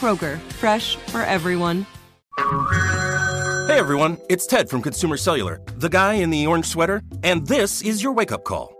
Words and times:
Kroger, 0.00 0.38
fresh 0.54 0.96
for 0.96 1.20
everyone. 1.20 1.84
Hey 3.68 3.78
everyone, 3.78 4.16
it's 4.30 4.46
Ted 4.46 4.70
from 4.70 4.80
Consumer 4.80 5.18
Cellular, 5.18 5.60
the 5.76 5.90
guy 5.90 6.14
in 6.14 6.30
the 6.30 6.46
orange 6.46 6.64
sweater, 6.64 7.02
and 7.22 7.46
this 7.46 7.82
is 7.82 8.02
your 8.02 8.12
wake 8.12 8.32
up 8.32 8.44
call. 8.44 8.79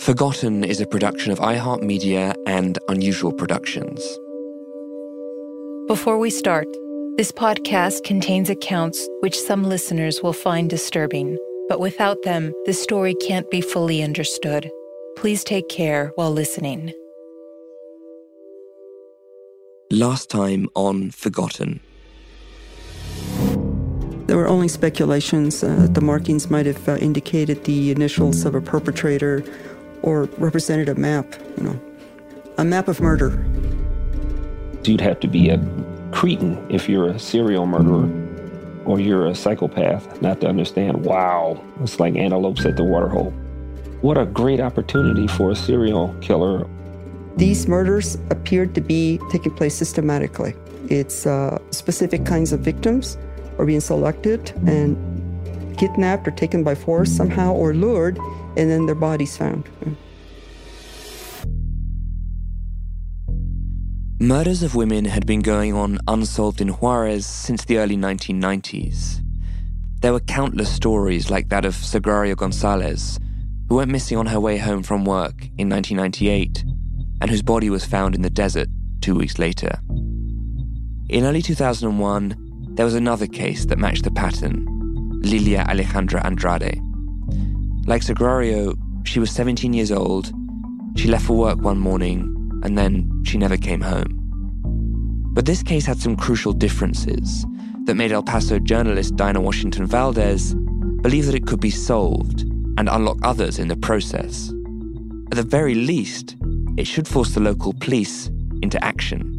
Forgotten 0.00 0.62
is 0.62 0.80
a 0.80 0.86
production 0.86 1.32
of 1.32 1.38
iHeartMedia 1.38 2.36
and 2.46 2.78
Unusual 2.88 3.32
Productions. 3.32 4.00
Before 5.88 6.18
we 6.18 6.30
start, 6.30 6.68
this 7.16 7.32
podcast 7.32 8.04
contains 8.04 8.50
accounts 8.50 9.08
which 9.20 9.38
some 9.38 9.64
listeners 9.64 10.22
will 10.22 10.34
find 10.34 10.68
disturbing, 10.70 11.38
but 11.68 11.80
without 11.80 12.22
them, 12.22 12.52
the 12.66 12.72
story 12.72 13.14
can't 13.14 13.50
be 13.50 13.60
fully 13.60 14.02
understood. 14.02 14.70
Please 15.16 15.42
take 15.42 15.68
care 15.68 16.12
while 16.14 16.30
listening. 16.30 16.92
Last 19.90 20.30
time 20.30 20.68
on 20.74 21.10
Forgotten. 21.10 21.80
There 24.26 24.36
were 24.36 24.48
only 24.48 24.68
speculations. 24.68 25.64
Uh, 25.64 25.86
the 25.90 26.00
markings 26.00 26.50
might 26.50 26.66
have 26.66 26.88
uh, 26.88 26.96
indicated 26.96 27.64
the 27.64 27.92
initials 27.92 28.44
of 28.44 28.54
a 28.56 28.60
perpetrator 28.60 29.44
or 30.02 30.24
represented 30.38 30.88
a 30.88 30.94
map, 30.94 31.26
you 31.56 31.64
know, 31.64 31.80
a 32.58 32.64
map 32.64 32.88
of 32.88 33.00
murder. 33.00 33.44
You'd 34.84 35.00
have 35.00 35.20
to 35.20 35.28
be 35.28 35.50
a 35.50 35.58
cretin 36.12 36.64
if 36.70 36.88
you're 36.88 37.08
a 37.08 37.18
serial 37.18 37.66
murderer 37.66 38.08
or 38.84 39.00
you're 39.00 39.26
a 39.26 39.34
psychopath 39.34 40.22
not 40.22 40.40
to 40.40 40.46
understand, 40.46 41.04
wow, 41.04 41.62
it's 41.82 41.98
like 41.98 42.14
antelopes 42.16 42.64
at 42.64 42.76
the 42.76 42.84
waterhole. 42.84 43.30
What 44.00 44.16
a 44.16 44.26
great 44.26 44.60
opportunity 44.60 45.26
for 45.26 45.50
a 45.50 45.56
serial 45.56 46.14
killer. 46.20 46.66
These 47.36 47.66
murders 47.66 48.16
appeared 48.30 48.74
to 48.76 48.80
be 48.80 49.18
taking 49.30 49.54
place 49.54 49.74
systematically. 49.74 50.54
It's 50.88 51.26
uh, 51.26 51.58
specific 51.70 52.24
kinds 52.24 52.52
of 52.52 52.60
victims 52.60 53.18
are 53.58 53.66
being 53.66 53.80
selected 53.80 54.52
and 54.66 54.96
kidnapped 55.76 56.26
or 56.26 56.30
taken 56.30 56.62
by 56.64 56.74
force 56.74 57.10
somehow 57.10 57.52
or 57.52 57.74
lured 57.74 58.18
and 58.56 58.70
then 58.70 58.86
their 58.86 58.94
bodies 58.94 59.36
found. 59.36 59.68
Murders 64.18 64.62
of 64.62 64.74
women 64.74 65.04
had 65.04 65.26
been 65.26 65.40
going 65.40 65.74
on 65.74 65.98
unsolved 66.08 66.60
in 66.60 66.68
Juarez 66.68 67.26
since 67.26 67.64
the 67.64 67.78
early 67.78 67.96
1990s. 67.96 69.22
There 70.00 70.12
were 70.12 70.20
countless 70.20 70.72
stories 70.72 71.30
like 71.30 71.50
that 71.50 71.66
of 71.66 71.74
Sagrario 71.74 72.34
Gonzalez, 72.34 73.18
who 73.68 73.76
went 73.76 73.90
missing 73.90 74.16
on 74.16 74.26
her 74.26 74.40
way 74.40 74.56
home 74.56 74.82
from 74.82 75.04
work 75.04 75.44
in 75.58 75.68
1998 75.68 76.64
and 77.20 77.30
whose 77.30 77.42
body 77.42 77.68
was 77.68 77.84
found 77.84 78.14
in 78.14 78.22
the 78.22 78.30
desert 78.30 78.68
two 79.00 79.14
weeks 79.14 79.38
later. 79.38 79.78
In 81.08 81.24
early 81.24 81.42
2001, 81.42 82.72
there 82.74 82.84
was 82.86 82.94
another 82.94 83.26
case 83.26 83.66
that 83.66 83.78
matched 83.78 84.04
the 84.04 84.10
pattern 84.10 84.75
Lilia 85.26 85.64
Alejandra 85.68 86.24
Andrade. 86.24 86.80
Like 87.86 88.02
Sagrario, 88.02 88.76
she 89.04 89.18
was 89.18 89.32
17 89.32 89.72
years 89.72 89.90
old. 89.90 90.32
She 90.96 91.08
left 91.08 91.26
for 91.26 91.36
work 91.36 91.60
one 91.60 91.78
morning 91.78 92.32
and 92.62 92.78
then 92.78 93.22
she 93.24 93.36
never 93.36 93.56
came 93.56 93.80
home. 93.80 94.22
But 95.34 95.44
this 95.44 95.64
case 95.64 95.84
had 95.84 95.98
some 95.98 96.16
crucial 96.16 96.52
differences 96.52 97.44
that 97.86 97.96
made 97.96 98.12
El 98.12 98.22
Paso 98.22 98.60
journalist 98.60 99.16
Diana 99.16 99.40
Washington 99.40 99.84
Valdez 99.84 100.54
believe 101.02 101.26
that 101.26 101.34
it 101.34 101.46
could 101.46 101.60
be 101.60 101.70
solved 101.70 102.42
and 102.78 102.88
unlock 102.88 103.18
others 103.24 103.58
in 103.58 103.66
the 103.66 103.76
process. 103.76 104.52
At 105.32 105.36
the 105.36 105.42
very 105.42 105.74
least, 105.74 106.36
it 106.78 106.86
should 106.86 107.08
force 107.08 107.34
the 107.34 107.40
local 107.40 107.72
police 107.72 108.30
into 108.62 108.82
action. 108.84 109.32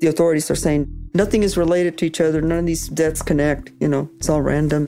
The 0.00 0.06
authorities 0.06 0.50
are 0.52 0.56
saying 0.56 0.86
nothing 1.14 1.42
is 1.42 1.56
related 1.56 1.98
to 1.98 2.06
each 2.06 2.20
other, 2.20 2.40
none 2.40 2.58
of 2.58 2.66
these 2.66 2.88
deaths 2.88 3.22
connect, 3.22 3.72
you 3.80 3.88
know, 3.88 4.08
it's 4.16 4.28
all 4.28 4.42
random. 4.42 4.86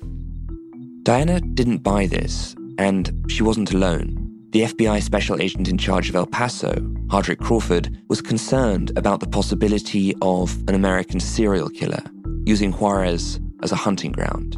Diana 1.02 1.40
didn't 1.40 1.78
buy 1.78 2.06
this, 2.06 2.56
and 2.78 3.24
she 3.28 3.42
wasn't 3.42 3.72
alone. 3.72 4.20
The 4.50 4.62
FBI 4.62 5.02
special 5.02 5.42
agent 5.42 5.68
in 5.68 5.78
charge 5.78 6.08
of 6.08 6.14
El 6.14 6.26
Paso, 6.26 6.72
Hardrick 7.08 7.40
Crawford, 7.40 8.00
was 8.08 8.22
concerned 8.22 8.96
about 8.96 9.20
the 9.20 9.26
possibility 9.26 10.14
of 10.22 10.56
an 10.68 10.74
American 10.74 11.20
serial 11.20 11.68
killer 11.68 12.02
using 12.46 12.72
Juarez 12.72 13.40
as 13.62 13.72
a 13.72 13.76
hunting 13.76 14.12
ground. 14.12 14.56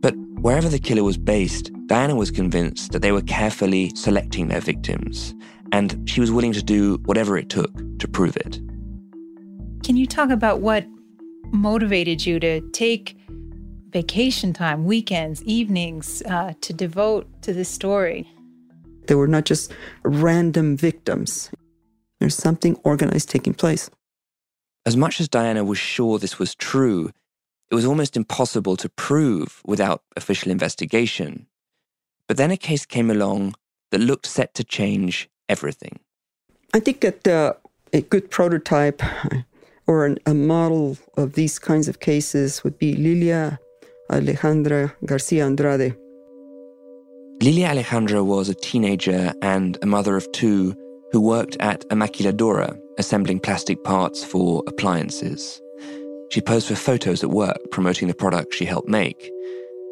But 0.00 0.14
wherever 0.40 0.68
the 0.68 0.78
killer 0.78 1.04
was 1.04 1.18
based, 1.18 1.70
Diana 1.86 2.16
was 2.16 2.30
convinced 2.30 2.92
that 2.92 3.02
they 3.02 3.12
were 3.12 3.22
carefully 3.22 3.92
selecting 3.94 4.48
their 4.48 4.60
victims, 4.60 5.34
and 5.72 6.08
she 6.08 6.20
was 6.20 6.32
willing 6.32 6.52
to 6.52 6.62
do 6.62 6.96
whatever 7.04 7.36
it 7.36 7.50
took 7.50 7.70
to 7.98 8.08
prove 8.08 8.36
it. 8.36 8.60
Can 9.86 9.96
you 9.96 10.08
talk 10.08 10.30
about 10.30 10.62
what 10.62 10.84
motivated 11.52 12.26
you 12.26 12.40
to 12.40 12.60
take 12.72 13.16
vacation 13.90 14.52
time, 14.52 14.84
weekends, 14.84 15.44
evenings 15.44 16.24
uh, 16.26 16.54
to 16.62 16.72
devote 16.72 17.28
to 17.42 17.52
this 17.52 17.68
story? 17.68 18.28
They 19.06 19.14
were 19.14 19.28
not 19.28 19.44
just 19.44 19.72
random 20.02 20.76
victims. 20.76 21.52
There's 22.18 22.34
something 22.34 22.74
organized 22.82 23.30
taking 23.30 23.54
place. 23.54 23.88
As 24.84 24.96
much 24.96 25.20
as 25.20 25.28
Diana 25.28 25.62
was 25.62 25.78
sure 25.78 26.18
this 26.18 26.40
was 26.40 26.56
true, 26.56 27.12
it 27.70 27.76
was 27.76 27.84
almost 27.84 28.16
impossible 28.16 28.76
to 28.78 28.88
prove 28.88 29.62
without 29.64 30.02
official 30.16 30.50
investigation. 30.50 31.46
But 32.26 32.38
then 32.38 32.50
a 32.50 32.56
case 32.56 32.86
came 32.86 33.08
along 33.08 33.54
that 33.92 34.00
looked 34.00 34.26
set 34.26 34.52
to 34.54 34.64
change 34.64 35.30
everything. 35.48 36.00
I 36.74 36.80
think 36.80 37.02
that 37.02 37.28
uh, 37.28 37.52
a 37.92 38.00
good 38.00 38.32
prototype 38.32 39.00
or 39.86 40.06
an, 40.06 40.18
a 40.26 40.34
model 40.34 40.96
of 41.16 41.34
these 41.34 41.58
kinds 41.58 41.88
of 41.88 42.00
cases 42.00 42.64
would 42.64 42.78
be 42.78 42.94
Lilia 42.94 43.58
Alejandra 44.10 44.92
Garcia 45.04 45.44
Andrade. 45.44 45.96
Lilia 47.42 47.68
Alejandra 47.68 48.24
was 48.24 48.48
a 48.48 48.54
teenager 48.54 49.32
and 49.42 49.78
a 49.82 49.86
mother 49.86 50.16
of 50.16 50.30
two 50.32 50.74
who 51.12 51.20
worked 51.20 51.56
at 51.60 51.84
a 51.90 51.94
maquiladora, 51.94 52.78
assembling 52.98 53.40
plastic 53.40 53.82
parts 53.84 54.24
for 54.24 54.62
appliances. 54.66 55.60
She 56.30 56.40
posed 56.40 56.68
for 56.68 56.74
photos 56.74 57.22
at 57.22 57.30
work 57.30 57.58
promoting 57.70 58.08
the 58.08 58.14
product 58.14 58.54
she 58.54 58.64
helped 58.64 58.88
make, 58.88 59.30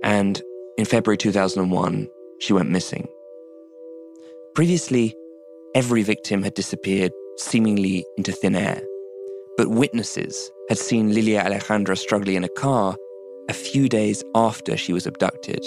and 0.02 0.43
in 0.76 0.85
February 0.85 1.17
2001, 1.17 2.08
she 2.40 2.52
went 2.52 2.70
missing. 2.70 3.08
Previously, 4.55 5.14
every 5.75 6.02
victim 6.02 6.43
had 6.43 6.55
disappeared 6.55 7.12
seemingly 7.37 8.05
into 8.17 8.32
thin 8.32 8.56
air, 8.56 8.81
but 9.56 9.69
witnesses 9.69 10.51
had 10.69 10.79
seen 10.79 11.15
Lilia 11.15 11.43
Alejandra 11.43 11.97
struggling 11.97 12.37
in 12.37 12.45
a 12.45 12.49
car 12.49 12.97
a 13.49 13.53
few 13.53 13.89
days 13.89 14.25
after 14.35 14.77
she 14.77 14.93
was 14.93 15.06
abducted. 15.06 15.65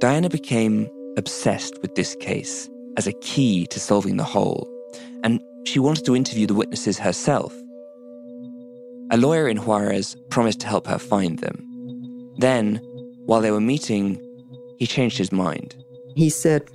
Diana 0.00 0.28
became 0.28 0.88
obsessed 1.16 1.80
with 1.82 1.94
this 1.94 2.16
case 2.16 2.68
as 2.96 3.06
a 3.06 3.12
key 3.14 3.66
to 3.66 3.80
solving 3.80 4.16
the 4.16 4.24
whole, 4.24 4.68
and 5.22 5.40
she 5.64 5.78
wanted 5.78 6.04
to 6.04 6.16
interview 6.16 6.46
the 6.46 6.54
witnesses 6.54 6.98
herself. 6.98 7.54
A 9.10 9.16
lawyer 9.16 9.48
in 9.48 9.58
Juarez 9.58 10.16
promised 10.30 10.60
to 10.60 10.66
help 10.66 10.86
her 10.86 10.98
find 10.98 11.38
them. 11.38 11.66
Then, 12.38 12.76
while 13.26 13.40
they 13.40 13.50
were 13.50 13.60
meeting, 13.60 14.20
he 14.78 14.86
changed 14.86 15.18
his 15.18 15.32
mind. 15.32 15.76
He 16.16 16.30
said, 16.30 16.68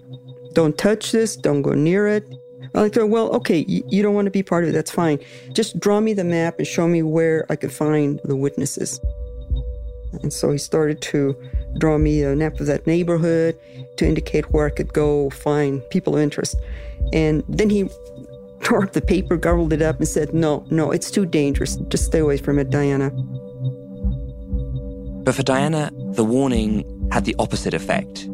Don't 0.54 0.78
touch 0.78 1.12
this, 1.12 1.36
don't 1.36 1.62
go 1.62 1.74
near 1.74 2.08
it. 2.08 2.24
I 2.76 2.82
like, 2.82 2.96
well, 2.96 3.30
okay, 3.32 3.66
you, 3.68 4.04
don't 4.04 4.14
want 4.14 4.26
to 4.26 4.32
be 4.32 4.44
part 4.44 4.64
of 4.64 4.70
it, 4.70 4.74
that's 4.74 4.92
fine. 4.92 5.20
Just 5.54 5.80
draw 5.80 6.00
me 6.00 6.14
the 6.14 6.24
map 6.24 6.60
and 6.60 6.68
show 6.68 6.88
me 6.88 7.02
where 7.02 7.46
I 7.50 7.56
could 7.56 7.72
find 7.72 8.20
the 8.24 8.36
witnesses. 8.36 9.00
And 10.22 10.34
so 10.34 10.52
he 10.52 10.58
started 10.58 11.02
to 11.04 11.36
draw 11.78 11.98
me 11.98 12.24
a 12.24 12.36
map 12.36 12.60
of 12.60 12.66
that 12.68 12.88
neighborhood 12.88 13.58
to 13.98 14.08
indicate 14.08 14.52
where 14.52 14.66
I 14.66 14.70
could 14.70 14.94
go 14.94 15.30
find 15.30 15.88
people 15.90 16.16
of 16.16 16.22
interest. 16.22 16.56
And 17.14 17.44
then 17.48 17.70
he 17.70 17.90
tore 18.62 18.84
up 18.84 18.94
the 18.94 19.02
paper, 19.02 19.38
gobbled 19.38 19.74
it 19.74 19.82
up, 19.82 19.98
and 19.98 20.08
said, 20.08 20.34
No, 20.34 20.66
no, 20.70 20.92
it's 20.92 21.12
too 21.12 21.26
dangerous. 21.26 21.76
Just 21.88 22.06
stay 22.06 22.20
away 22.20 22.38
from 22.38 22.60
it, 22.60 22.70
Diana. 22.70 23.12
But 25.24 25.36
for 25.36 25.44
Diana, 25.44 25.92
the 26.14 26.24
warning 26.24 27.10
had 27.12 27.26
the 27.26 27.36
opposite 27.40 27.74
effect. 27.74 28.28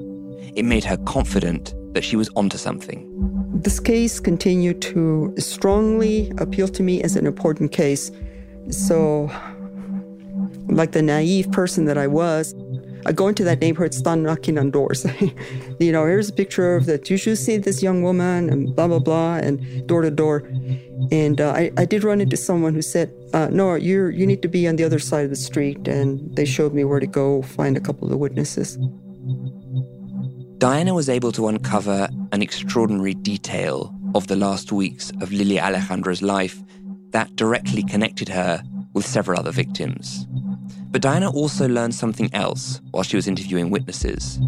It 0.56 0.64
made 0.64 0.84
her 0.86 0.98
confident 0.98 1.74
that 1.96 2.04
she 2.04 2.16
was 2.16 2.30
onto 2.36 2.58
something. 2.58 3.12
This 3.64 3.80
case 3.80 4.20
continued 4.20 4.82
to 4.84 5.34
strongly 5.38 6.32
appeal 6.38 6.68
to 6.68 6.84
me 6.84 7.02
as 7.02 7.16
an 7.16 7.26
important 7.26 7.72
case. 7.72 8.12
So, 8.70 9.32
like 10.68 10.92
the 10.92 11.02
naive 11.02 11.52
person 11.52 11.86
that 11.86 11.98
I 11.98 12.06
was, 12.06 12.54
I 13.08 13.12
go 13.12 13.28
into 13.28 13.44
that 13.44 13.62
neighborhood, 13.62 13.94
start 13.94 14.20
knocking 14.20 14.58
on 14.58 14.72
doors. 14.72 15.06
you 15.80 15.92
know, 15.92 16.06
here's 16.06 16.30
a 16.30 16.34
picture 16.34 16.76
of 16.76 16.86
that. 16.88 17.10
You 17.10 17.18
should 17.18 17.38
see 17.38 17.58
this 17.58 17.82
young 17.82 18.02
woman, 18.02 18.50
and 18.50 18.76
blah 18.76 18.88
blah 18.88 19.00
blah, 19.00 19.36
and 19.36 19.88
door 19.88 20.02
to 20.02 20.12
door. 20.12 20.38
And 21.12 21.40
uh, 21.40 21.52
I, 21.52 21.72
I 21.78 21.86
did 21.86 22.04
run 22.04 22.20
into 22.20 22.36
someone 22.36 22.74
who 22.74 22.82
said, 22.82 23.14
uh, 23.34 23.48
"No, 23.52 23.76
you 23.76 24.08
you 24.08 24.26
need 24.26 24.42
to 24.42 24.48
be 24.48 24.68
on 24.68 24.76
the 24.76 24.84
other 24.84 25.00
side 25.00 25.24
of 25.24 25.30
the 25.30 25.36
street." 25.50 25.88
And 25.88 26.36
they 26.36 26.46
showed 26.46 26.74
me 26.74 26.84
where 26.84 27.00
to 27.00 27.08
go 27.08 27.44
find 27.44 27.78
a 27.78 27.80
couple 27.80 28.12
of 28.12 28.18
witnesses. 28.20 28.78
Diana 30.66 30.96
was 30.96 31.10
able 31.10 31.32
to 31.34 31.48
uncover 31.48 32.10
an 32.32 32.42
extraordinary 32.42 33.14
detail 33.14 33.94
of 34.16 34.26
the 34.26 34.36
last 34.36 34.72
weeks 34.72 35.12
of 35.22 35.32
Lilia 35.32 35.62
Alejandra's 35.62 36.24
life 36.24 36.60
that 37.12 37.36
directly 37.36 37.84
connected 37.84 38.30
her 38.30 38.64
with 38.96 39.06
several 39.06 39.40
other 39.40 39.52
victims. 39.52 40.26
But 40.90 41.04
Diana 41.04 41.30
also 41.30 41.68
learned 41.68 41.94
something 41.94 42.34
else 42.34 42.82
while 42.90 43.04
she 43.04 43.16
was 43.16 43.28
interviewing 43.28 43.70
witnesses. 43.70 44.40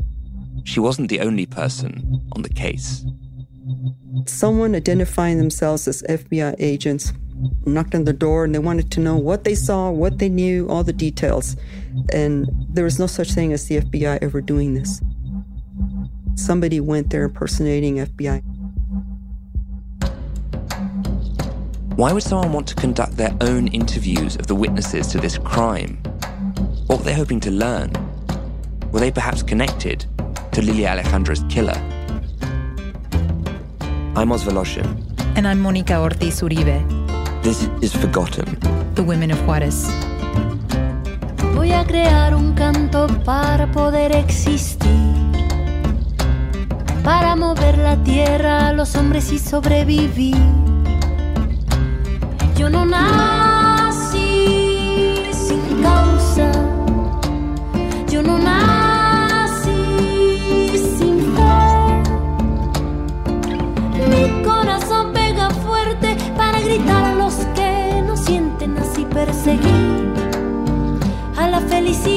She 0.64 0.80
wasn't 0.80 1.10
the 1.10 1.20
only 1.20 1.46
person 1.46 2.26
on 2.32 2.42
the 2.42 2.50
case. 2.50 3.06
Someone 4.26 4.74
identifying 4.74 5.38
themselves 5.38 5.88
as 5.88 6.02
FBI 6.10 6.56
agents 6.58 7.14
knocked 7.68 7.94
on 7.94 8.06
the 8.06 8.14
door 8.14 8.44
and 8.44 8.56
they 8.56 8.60
wanted 8.60 8.90
to 8.94 9.00
know 9.00 9.18
what 9.18 9.44
they 9.44 9.54
saw, 9.54 9.92
what 9.92 10.18
they 10.18 10.30
knew, 10.30 10.68
all 10.68 10.84
the 10.84 10.94
details. 10.94 11.56
And 12.12 12.50
there 12.70 12.86
was 12.86 12.98
no 12.98 13.06
such 13.06 13.34
thing 13.34 13.54
as 13.54 13.68
the 13.68 13.82
FBI 13.82 14.18
ever 14.24 14.42
doing 14.42 14.74
this. 14.74 15.00
Somebody 16.38 16.80
went 16.80 17.10
there 17.10 17.24
impersonating 17.24 17.96
FBI. 17.96 18.44
Why 21.96 22.14
would 22.14 22.22
someone 22.22 22.54
want 22.54 22.68
to 22.68 22.76
conduct 22.76 23.18
their 23.18 23.36
own 23.42 23.68
interviews 23.70 24.36
of 24.36 24.46
the 24.46 24.54
witnesses 24.54 25.08
to 25.08 25.18
this 25.18 25.40
crime? 25.40 25.98
What 26.86 27.00
were 27.00 27.06
they 27.06 27.16
hoping 27.16 27.40
to 27.40 27.50
learn? 27.50 27.92
Were 28.92 29.00
they 29.00 29.12
perhaps 29.12 29.42
connected 29.42 30.06
to 30.52 30.62
Lilia 30.62 30.90
Alejandra's 30.90 31.44
killer? 31.50 31.76
I'm 34.16 34.32
Oz 34.32 34.44
Woloshyn. 34.46 34.86
And 35.36 35.48
I'm 35.48 35.60
Monica 35.60 36.00
Ortiz 36.00 36.42
Uribe. 36.42 36.86
This 37.42 37.68
is 37.82 37.96
Forgotten. 37.96 38.60
The 38.94 39.04
Women 39.04 39.32
of 39.32 39.40
Juarez. 39.48 39.90
Voy 41.56 41.74
a 41.74 41.84
crear 41.84 42.36
un 42.36 42.54
canto 42.54 43.08
para 43.26 43.72
poder 43.72 44.12
existir. 44.16 45.27
Para 47.04 47.36
mover 47.36 47.78
la 47.78 47.96
tierra 48.04 48.68
a 48.68 48.74
los 48.74 48.96
hombres 48.96 49.32
y 49.32 49.40
sobrevivir. 49.40 50.36
Yo 52.58 52.70
no 52.70 52.86
nací 52.86 54.20
sin 55.32 55.82
causa. 55.82 56.52
Yo 58.10 58.22
no 58.22 58.38
nací 58.38 59.72
sin 60.98 61.20
fe. 61.36 62.02
Mi 64.10 64.44
corazón 64.44 65.14
pega 65.14 65.50
fuerte 65.50 66.18
para 66.36 66.60
gritar 66.60 67.04
a 67.06 67.16
los 67.16 67.36
que 67.56 68.04
no 68.06 68.18
sienten 68.18 68.78
así 68.78 69.06
perseguir 69.06 70.14
a 71.38 71.48
la 71.48 71.62
felicidad. 71.62 72.17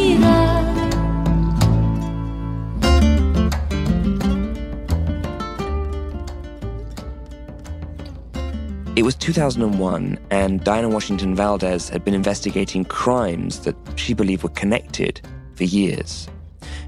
It 9.00 9.04
was 9.04 9.14
2001, 9.14 10.18
and 10.30 10.62
Diana 10.62 10.90
Washington 10.90 11.34
Valdez 11.34 11.88
had 11.88 12.04
been 12.04 12.12
investigating 12.12 12.84
crimes 12.84 13.60
that 13.60 13.74
she 13.96 14.12
believed 14.12 14.42
were 14.42 14.50
connected 14.50 15.22
for 15.54 15.64
years. 15.64 16.28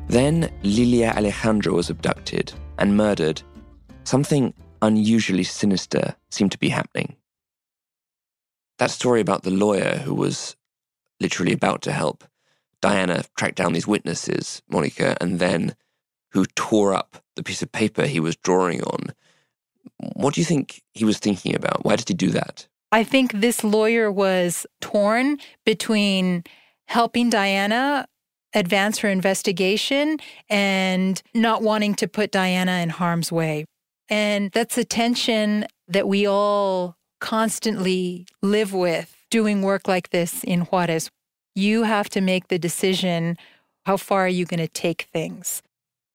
Then 0.09 0.53
Lilia 0.63 1.15
Alejandra 1.17 1.73
was 1.73 1.89
abducted 1.89 2.53
and 2.77 2.99
murdered. 2.99 3.41
Something 4.05 4.53
unusually 4.83 5.43
sinister 5.43 6.15
seemed 6.31 6.53
to 6.53 6.59
be 6.59 6.69
happening. 6.69 7.17
That 8.77 8.91
story 8.91 9.23
about 9.23 9.45
the 9.45 9.51
lawyer 9.51 9.97
who 9.97 10.13
was 10.13 10.55
literally 11.19 11.55
about 11.55 11.81
to 11.81 11.93
help 11.93 12.25
Diana 12.83 13.25
track 13.39 13.55
down 13.55 13.73
these 13.73 13.87
witnesses, 13.87 14.61
Monica, 14.69 15.17
and 15.19 15.39
then 15.39 15.77
who 16.33 16.45
tore 16.45 16.93
up 16.93 17.25
the 17.37 17.43
piece 17.43 17.63
of 17.63 17.73
paper 17.73 18.07
he 18.07 18.21
was 18.21 18.37
drawing 18.37 18.83
on 18.83 19.15
what 20.15 20.35
do 20.35 20.41
you 20.41 20.45
think 20.45 20.83
he 20.95 21.05
was 21.05 21.19
thinking 21.19 21.55
about? 21.55 21.85
Why 21.85 21.97
did 21.97 22.09
he 22.09 22.15
do 22.15 22.31
that? 22.31 22.67
I 22.91 23.05
think 23.05 23.33
this 23.33 23.65
lawyer 23.65 24.13
was 24.13 24.67
torn 24.81 25.39
between 25.65 26.45
helping 26.87 27.31
Diana 27.31 28.07
advance 28.55 28.99
her 28.99 29.09
investigation 29.09 30.19
and 30.51 31.23
not 31.35 31.63
wanting 31.63 31.95
to 31.95 32.09
put 32.09 32.31
Diana 32.31 32.81
in 32.83 32.91
harm's 32.91 33.33
way. 33.33 33.65
And 34.09 34.51
that's 34.53 34.77
a 34.77 34.85
tension 34.85 35.67
that 35.89 36.07
we 36.07 36.27
all 36.27 36.97
constantly 37.21 38.27
live 38.43 38.75
with 38.75 39.17
doing 39.31 39.63
work 39.63 39.89
like 39.89 40.11
this 40.11 40.45
in 40.45 40.63
Juarez. 40.63 41.09
You 41.55 41.85
have 41.85 42.11
to 42.11 42.21
make 42.21 42.49
the 42.49 42.59
decision 42.59 43.39
how 43.87 43.97
far 43.97 44.27
are 44.27 44.29
you 44.29 44.45
going 44.45 44.61
to 44.61 44.69
take 44.69 45.09
things? 45.13 45.63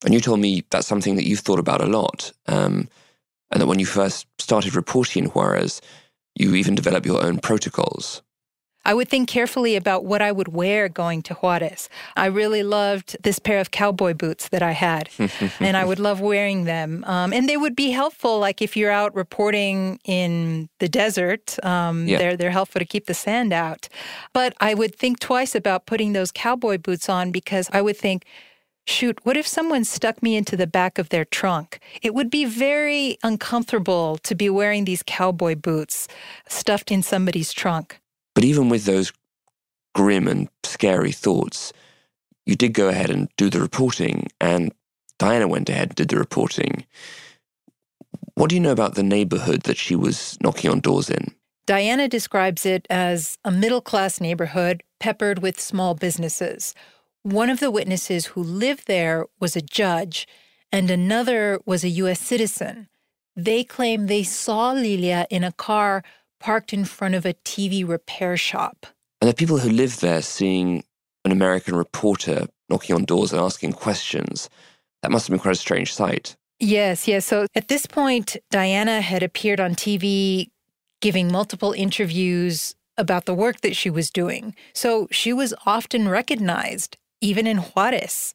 And 0.05 0.13
you 0.13 0.19
told 0.19 0.39
me 0.39 0.63
that's 0.69 0.87
something 0.87 1.15
that 1.15 1.27
you've 1.27 1.39
thought 1.39 1.59
about 1.59 1.81
a 1.81 1.87
lot. 1.87 2.31
Um, 2.45 2.87
and 3.51 3.61
that 3.61 3.67
when 3.67 3.79
you 3.79 3.85
first 3.85 4.27
started 4.39 4.75
reporting 4.75 5.25
in 5.25 5.29
Juarez, 5.29 5.81
you 6.35 6.55
even 6.55 6.75
developed 6.75 7.05
your 7.05 7.23
own 7.23 7.39
protocols. 7.39 8.21
I 8.87 8.93
would 8.93 9.09
think 9.09 9.27
carefully 9.27 9.75
about 9.75 10.05
what 10.05 10.21
I 10.21 10.31
would 10.31 10.47
wear 10.47 10.87
going 10.87 11.21
to 11.23 11.33
Juarez. 11.33 11.89
I 12.15 12.27
really 12.27 12.63
loved 12.63 13.17
this 13.21 13.37
pair 13.37 13.59
of 13.59 13.69
cowboy 13.69 14.13
boots 14.13 14.47
that 14.47 14.63
I 14.63 14.71
had, 14.71 15.09
and 15.59 15.75
I 15.75 15.83
would 15.83 15.99
love 15.99 16.21
wearing 16.21 16.63
them. 16.63 17.03
Um, 17.05 17.33
and 17.33 17.49
they 17.49 17.57
would 17.57 17.75
be 17.75 17.91
helpful, 17.91 18.39
like 18.39 18.61
if 18.61 18.77
you're 18.77 18.89
out 18.91 19.13
reporting 19.13 19.99
in 20.05 20.69
the 20.79 20.87
desert. 20.87 21.61
Um, 21.65 22.07
yeah. 22.07 22.17
They're 22.17 22.37
they're 22.37 22.51
helpful 22.51 22.79
to 22.79 22.85
keep 22.85 23.07
the 23.07 23.13
sand 23.13 23.51
out. 23.51 23.89
But 24.31 24.53
I 24.61 24.73
would 24.73 24.95
think 24.95 25.19
twice 25.19 25.53
about 25.53 25.85
putting 25.85 26.13
those 26.13 26.31
cowboy 26.31 26.77
boots 26.77 27.09
on 27.09 27.31
because 27.31 27.69
I 27.73 27.81
would 27.81 27.97
think 27.97 28.25
shoot, 28.89 29.19
what 29.23 29.37
if 29.37 29.47
someone 29.47 29.83
stuck 29.83 30.23
me 30.23 30.35
into 30.35 30.55
the 30.57 30.67
back 30.67 30.97
of 30.97 31.09
their 31.09 31.25
trunk? 31.25 31.79
It 32.01 32.13
would 32.13 32.29
be 32.29 32.45
very 32.45 33.17
uncomfortable 33.23 34.17
to 34.19 34.35
be 34.35 34.49
wearing 34.49 34.85
these 34.85 35.03
cowboy 35.05 35.55
boots 35.55 36.07
stuffed 36.47 36.91
in 36.91 37.03
somebody's 37.03 37.53
trunk. 37.53 37.99
But 38.33 38.43
even 38.43 38.69
with 38.69 38.85
those 38.85 39.11
grim 39.93 40.27
and 40.27 40.49
scary 40.63 41.11
thoughts, 41.11 41.73
you 42.45 42.55
did 42.55 42.73
go 42.73 42.87
ahead 42.87 43.09
and 43.09 43.29
do 43.37 43.49
the 43.49 43.59
reporting, 43.59 44.27
and 44.39 44.71
Diana 45.19 45.47
went 45.47 45.69
ahead 45.69 45.89
and 45.89 45.95
did 45.95 46.09
the 46.09 46.17
reporting. 46.17 46.85
What 48.35 48.49
do 48.49 48.55
you 48.55 48.61
know 48.61 48.71
about 48.71 48.95
the 48.95 49.03
neighborhood 49.03 49.63
that 49.63 49.77
she 49.77 49.95
was 49.95 50.37
knocking 50.41 50.69
on 50.69 50.79
doors 50.79 51.09
in? 51.09 51.33
Diana 51.65 52.07
describes 52.07 52.65
it 52.65 52.87
as 52.89 53.37
a 53.43 53.51
middle 53.51 53.81
class 53.81 54.21
neighborhood 54.21 54.83
peppered 54.99 55.39
with 55.39 55.59
small 55.59 55.95
businesses. 55.95 56.73
One 57.27 57.49
of 57.49 57.59
the 57.59 57.71
witnesses 57.71 58.27
who 58.27 58.41
lived 58.41 58.87
there 58.87 59.25
was 59.37 59.57
a 59.57 59.61
judge, 59.61 60.29
and 60.71 60.89
another 60.89 61.59
was 61.65 61.83
a 61.83 61.89
U.S. 61.89 62.21
citizen. 62.21 62.87
They 63.35 63.65
claim 63.65 64.07
they 64.07 64.23
saw 64.23 64.71
Lilia 64.71 65.27
in 65.29 65.43
a 65.43 65.51
car 65.51 66.05
parked 66.39 66.71
in 66.71 66.85
front 66.85 67.15
of 67.15 67.25
a 67.25 67.33
TV 67.33 67.85
repair 67.85 68.37
shop. 68.37 68.85
And 69.19 69.29
the 69.29 69.33
people 69.33 69.57
who 69.57 69.69
lived 69.69 69.99
there 69.99 70.21
seeing 70.21 70.85
an 71.25 71.33
American 71.33 71.75
reporter 71.75 72.47
knocking 72.69 72.95
on 72.95 73.03
doors 73.03 73.33
and 73.33 73.41
asking 73.41 73.73
questions, 73.73 74.49
that 75.01 75.11
must 75.11 75.27
have 75.27 75.33
been 75.33 75.41
quite 75.41 75.51
a 75.51 75.55
strange 75.55 75.93
sight. 75.93 76.37
Yes, 76.61 77.09
yes. 77.09 77.25
So 77.25 77.47
at 77.55 77.67
this 77.67 77.85
point, 77.85 78.37
Diana 78.51 79.01
had 79.01 79.21
appeared 79.21 79.59
on 79.59 79.75
TV 79.75 80.47
giving 81.01 81.29
multiple 81.29 81.73
interviews 81.73 82.73
about 82.97 83.25
the 83.25 83.35
work 83.35 83.59
that 83.61 83.75
she 83.75 83.89
was 83.89 84.09
doing. 84.09 84.55
So 84.71 85.09
she 85.11 85.33
was 85.33 85.53
often 85.65 86.07
recognized, 86.07 86.95
even 87.21 87.47
in 87.47 87.57
Juarez. 87.57 88.33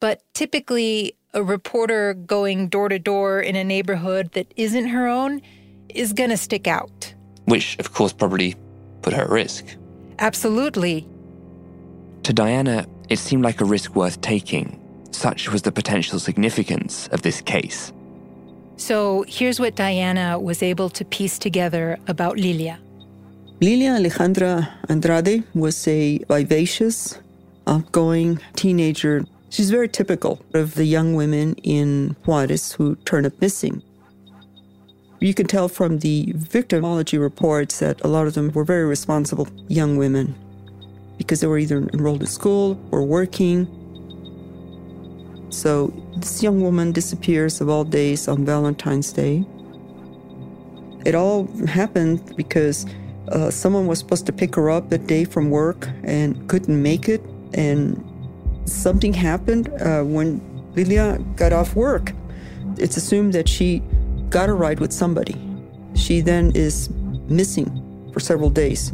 But 0.00 0.22
typically, 0.34 1.16
a 1.32 1.42
reporter 1.42 2.14
going 2.14 2.68
door 2.68 2.88
to 2.88 2.98
door 2.98 3.40
in 3.40 3.56
a 3.56 3.64
neighborhood 3.64 4.32
that 4.32 4.52
isn't 4.56 4.88
her 4.88 5.06
own 5.08 5.40
is 5.88 6.12
going 6.12 6.30
to 6.30 6.36
stick 6.36 6.66
out. 6.66 7.14
Which, 7.46 7.78
of 7.78 7.92
course, 7.92 8.12
probably 8.12 8.56
put 9.02 9.12
her 9.12 9.22
at 9.22 9.30
risk. 9.30 9.64
Absolutely. 10.18 11.06
To 12.22 12.32
Diana, 12.32 12.86
it 13.08 13.18
seemed 13.18 13.44
like 13.44 13.60
a 13.60 13.64
risk 13.64 13.94
worth 13.94 14.20
taking. 14.20 14.80
Such 15.10 15.50
was 15.50 15.62
the 15.62 15.72
potential 15.72 16.18
significance 16.18 17.08
of 17.08 17.22
this 17.22 17.40
case. 17.40 17.92
So 18.76 19.24
here's 19.28 19.60
what 19.60 19.76
Diana 19.76 20.38
was 20.38 20.62
able 20.62 20.88
to 20.90 21.04
piece 21.04 21.38
together 21.38 21.98
about 22.08 22.36
Lilia. 22.36 22.78
Lilia 23.60 23.92
Alejandra 23.92 24.68
Andrade 24.88 25.44
was 25.54 25.86
a 25.86 26.18
vivacious, 26.28 27.18
outgoing 27.66 28.40
teenager. 28.54 29.24
She's 29.50 29.70
very 29.70 29.88
typical 29.88 30.44
of 30.52 30.74
the 30.74 30.84
young 30.84 31.14
women 31.14 31.54
in 31.62 32.16
Juarez 32.24 32.72
who 32.72 32.96
turn 33.04 33.26
up 33.26 33.40
missing. 33.40 33.82
You 35.20 35.32
can 35.32 35.46
tell 35.46 35.68
from 35.68 36.00
the 36.00 36.26
victimology 36.34 37.18
reports 37.18 37.78
that 37.78 38.00
a 38.04 38.08
lot 38.08 38.26
of 38.26 38.34
them 38.34 38.50
were 38.52 38.64
very 38.64 38.84
responsible 38.84 39.48
young 39.68 39.96
women 39.96 40.34
because 41.16 41.40
they 41.40 41.46
were 41.46 41.58
either 41.58 41.78
enrolled 41.94 42.20
in 42.20 42.26
school 42.26 42.78
or 42.90 43.04
working 43.04 43.66
so 45.54 45.92
this 46.16 46.42
young 46.42 46.60
woman 46.60 46.90
disappears 46.90 47.60
of 47.60 47.68
all 47.68 47.84
days 47.84 48.26
on 48.26 48.44
Valentine's 48.44 49.12
Day. 49.12 49.44
It 51.06 51.14
all 51.14 51.46
happened 51.66 52.34
because 52.36 52.86
uh, 53.28 53.50
someone 53.50 53.86
was 53.86 54.00
supposed 54.00 54.26
to 54.26 54.32
pick 54.32 54.56
her 54.56 54.68
up 54.68 54.90
that 54.90 55.06
day 55.06 55.24
from 55.24 55.50
work 55.50 55.88
and 56.02 56.48
couldn't 56.48 56.82
make 56.82 57.08
it. 57.08 57.22
And 57.54 58.02
something 58.66 59.12
happened 59.12 59.68
uh, 59.80 60.02
when 60.02 60.40
Lilia 60.74 61.18
got 61.36 61.52
off 61.52 61.74
work. 61.74 62.12
It's 62.78 62.96
assumed 62.96 63.32
that 63.32 63.48
she 63.48 63.82
got 64.28 64.48
a 64.48 64.54
ride 64.54 64.80
with 64.80 64.92
somebody. 64.92 65.36
She 65.94 66.20
then 66.20 66.52
is 66.54 66.90
missing 67.28 68.10
for 68.12 68.20
several 68.20 68.50
days. 68.50 68.92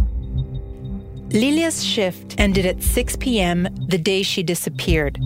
Lilia's 1.33 1.85
shift 1.85 2.35
ended 2.39 2.67
at 2.67 2.83
6 2.83 3.17
p.m. 3.17 3.69
the 3.89 3.99
day 3.99 4.23
she 4.23 4.43
disappeared. 4.43 5.19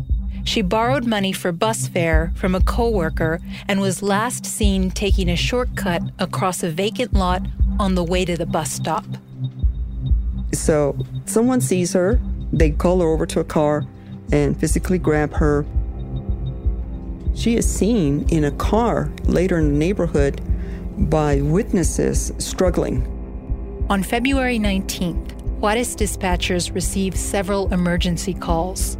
She 0.44 0.60
borrowed 0.60 1.06
money 1.06 1.32
for 1.32 1.50
bus 1.50 1.88
fare 1.88 2.32
from 2.36 2.54
a 2.54 2.60
coworker 2.60 3.40
and 3.66 3.80
was 3.80 4.02
last 4.02 4.44
seen 4.44 4.90
taking 4.90 5.30
a 5.30 5.36
shortcut 5.36 6.02
across 6.18 6.62
a 6.62 6.70
vacant 6.70 7.14
lot 7.14 7.42
on 7.80 7.94
the 7.94 8.04
way 8.04 8.26
to 8.26 8.36
the 8.36 8.44
bus 8.44 8.70
stop. 8.70 9.06
So 10.52 10.96
someone 11.24 11.62
sees 11.62 11.94
her, 11.94 12.20
they 12.58 12.70
call 12.70 13.00
her 13.00 13.08
over 13.08 13.26
to 13.26 13.40
a 13.40 13.44
car 13.44 13.86
and 14.32 14.58
physically 14.58 14.98
grab 14.98 15.32
her. 15.34 15.66
She 17.34 17.56
is 17.56 17.68
seen 17.70 18.28
in 18.28 18.44
a 18.44 18.52
car 18.52 19.10
later 19.24 19.58
in 19.58 19.72
the 19.72 19.78
neighborhood 19.78 20.40
by 21.10 21.40
witnesses 21.40 22.32
struggling. 22.38 23.10
On 23.90 24.02
February 24.02 24.58
19th, 24.58 25.32
Juarez 25.58 25.96
dispatchers 25.96 26.74
received 26.74 27.16
several 27.16 27.72
emergency 27.72 28.34
calls 28.34 28.96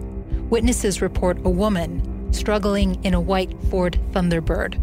witnesses 0.50 1.02
report 1.02 1.38
a 1.44 1.50
woman 1.50 2.32
struggling 2.32 3.02
in 3.04 3.14
a 3.14 3.20
white 3.20 3.52
Ford 3.70 3.98
Thunderbird. 4.12 4.78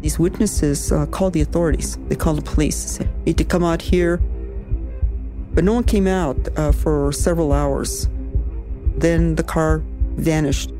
These 0.00 0.18
witnesses 0.18 0.92
uh, 0.92 1.06
called 1.06 1.32
the 1.32 1.40
authorities. 1.40 1.98
They 2.08 2.14
call 2.16 2.34
the 2.34 2.42
police, 2.42 3.00
need 3.26 3.36
to 3.38 3.44
come 3.44 3.64
out 3.64 3.82
here. 3.82 4.20
But 5.58 5.64
no 5.64 5.72
one 5.72 5.82
came 5.82 6.06
out 6.06 6.36
uh, 6.56 6.70
for 6.70 7.10
several 7.10 7.52
hours. 7.52 8.08
Then 8.96 9.34
the 9.34 9.42
car 9.42 9.82
vanished. 10.14 10.70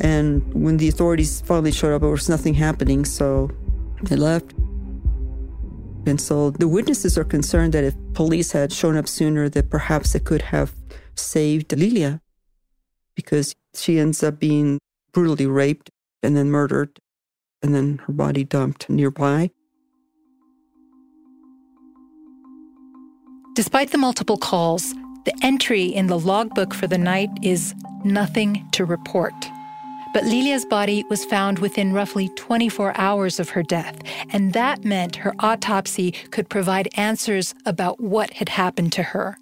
And 0.00 0.52
when 0.52 0.76
the 0.76 0.86
authorities 0.86 1.40
finally 1.40 1.72
showed 1.72 1.94
up, 1.94 2.02
there 2.02 2.10
was 2.10 2.28
nothing 2.28 2.52
happening, 2.52 3.06
so 3.06 3.50
they 4.02 4.16
left. 4.16 4.52
And 6.04 6.20
so 6.20 6.50
the 6.50 6.68
witnesses 6.68 7.16
are 7.16 7.24
concerned 7.24 7.72
that 7.72 7.84
if 7.84 7.94
police 8.12 8.52
had 8.52 8.70
shown 8.70 8.98
up 8.98 9.08
sooner, 9.08 9.48
that 9.48 9.70
perhaps 9.70 10.12
they 10.12 10.20
could 10.20 10.42
have 10.42 10.74
saved 11.14 11.72
Lilia 11.72 12.20
because 13.14 13.54
she 13.74 13.98
ends 13.98 14.22
up 14.22 14.38
being 14.38 14.78
brutally 15.10 15.46
raped 15.46 15.88
and 16.22 16.36
then 16.36 16.50
murdered, 16.50 16.98
and 17.62 17.74
then 17.74 18.02
her 18.06 18.12
body 18.12 18.44
dumped 18.44 18.90
nearby. 18.90 19.52
Despite 23.58 23.90
the 23.90 23.98
multiple 23.98 24.36
calls, 24.36 24.94
the 25.24 25.34
entry 25.42 25.86
in 25.86 26.06
the 26.06 26.16
logbook 26.16 26.72
for 26.72 26.86
the 26.86 26.96
night 26.96 27.28
is 27.42 27.74
nothing 28.04 28.64
to 28.70 28.84
report. 28.84 29.34
But 30.14 30.22
Lilia's 30.22 30.64
body 30.64 31.04
was 31.10 31.24
found 31.24 31.58
within 31.58 31.92
roughly 31.92 32.28
24 32.36 32.96
hours 32.96 33.40
of 33.40 33.48
her 33.48 33.64
death, 33.64 33.98
and 34.30 34.52
that 34.52 34.84
meant 34.84 35.16
her 35.16 35.34
autopsy 35.40 36.12
could 36.30 36.48
provide 36.48 36.88
answers 36.96 37.52
about 37.66 38.00
what 38.00 38.32
had 38.34 38.48
happened 38.48 38.92
to 38.92 39.02
her. 39.02 39.36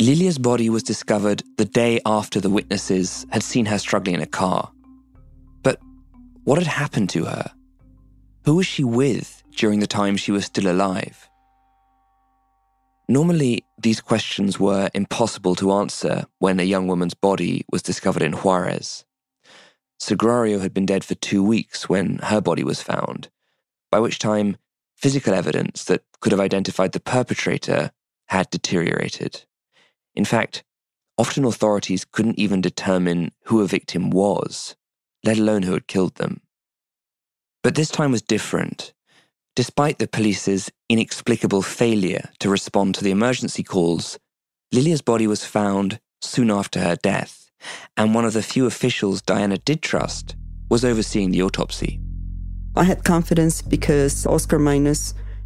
Lilia's 0.00 0.38
body 0.38 0.70
was 0.70 0.84
discovered 0.84 1.42
the 1.56 1.64
day 1.64 2.00
after 2.06 2.38
the 2.38 2.50
witnesses 2.50 3.26
had 3.30 3.42
seen 3.42 3.66
her 3.66 3.80
struggling 3.80 4.14
in 4.14 4.22
a 4.22 4.26
car. 4.26 4.70
But 5.64 5.80
what 6.44 6.58
had 6.58 6.68
happened 6.68 7.10
to 7.10 7.24
her? 7.24 7.50
Who 8.44 8.54
was 8.54 8.66
she 8.68 8.84
with 8.84 9.42
during 9.56 9.80
the 9.80 9.88
time 9.88 10.16
she 10.16 10.30
was 10.30 10.44
still 10.44 10.70
alive? 10.70 11.28
Normally, 13.08 13.64
these 13.78 14.00
questions 14.00 14.58
were 14.58 14.90
impossible 14.94 15.54
to 15.56 15.72
answer 15.72 16.24
when 16.38 16.58
a 16.58 16.64
young 16.64 16.86
woman's 16.86 17.14
body 17.14 17.64
was 17.70 17.82
discovered 17.82 18.22
in 18.22 18.32
Juarez. 18.32 19.04
Sagrario 20.00 20.60
had 20.60 20.72
been 20.72 20.86
dead 20.86 21.04
for 21.04 21.14
two 21.14 21.42
weeks 21.42 21.88
when 21.88 22.18
her 22.18 22.40
body 22.40 22.64
was 22.64 22.82
found, 22.82 23.28
by 23.90 24.00
which 24.00 24.18
time 24.18 24.56
physical 24.96 25.34
evidence 25.34 25.84
that 25.84 26.02
could 26.20 26.32
have 26.32 26.40
identified 26.40 26.92
the 26.92 27.00
perpetrator 27.00 27.90
had 28.28 28.48
deteriorated. 28.50 29.44
In 30.14 30.24
fact, 30.24 30.64
often 31.18 31.44
authorities 31.44 32.04
couldn't 32.04 32.38
even 32.38 32.60
determine 32.60 33.32
who 33.44 33.60
a 33.60 33.66
victim 33.66 34.10
was, 34.10 34.76
let 35.24 35.38
alone 35.38 35.62
who 35.62 35.74
had 35.74 35.86
killed 35.86 36.14
them. 36.14 36.40
But 37.62 37.74
this 37.74 37.90
time 37.90 38.12
was 38.12 38.22
different. 38.22 38.94
Despite 39.56 40.00
the 40.00 40.08
police's 40.08 40.68
inexplicable 40.88 41.62
failure 41.62 42.28
to 42.40 42.50
respond 42.50 42.96
to 42.96 43.04
the 43.04 43.12
emergency 43.12 43.62
calls, 43.62 44.18
Lilia's 44.72 45.00
body 45.00 45.28
was 45.28 45.44
found 45.44 46.00
soon 46.20 46.50
after 46.50 46.80
her 46.80 46.96
death, 46.96 47.52
and 47.96 48.16
one 48.16 48.24
of 48.24 48.32
the 48.32 48.42
few 48.42 48.66
officials 48.66 49.22
Diana 49.22 49.58
did 49.58 49.80
trust 49.80 50.34
was 50.68 50.84
overseeing 50.84 51.30
the 51.30 51.40
autopsy. 51.42 52.00
I 52.74 52.82
had 52.82 53.04
confidence 53.04 53.62
because 53.62 54.26
Oscar 54.26 54.58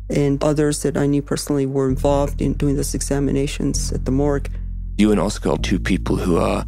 and 0.09 0.43
others 0.43 0.83
that 0.85 0.97
I 0.97 1.05
knew 1.05 1.21
personally 1.21 1.67
were 1.67 1.87
involved 1.87 2.41
in 2.41 2.55
doing 2.55 2.77
those 2.77 2.95
examinations 2.95 3.93
at 3.93 4.07
the 4.07 4.11
morgue. 4.11 4.51
You 4.97 5.11
and 5.11 5.21
Oscar 5.21 5.51
are 5.51 5.59
two 5.59 5.79
people 5.79 6.17
who 6.17 6.39
are 6.39 6.65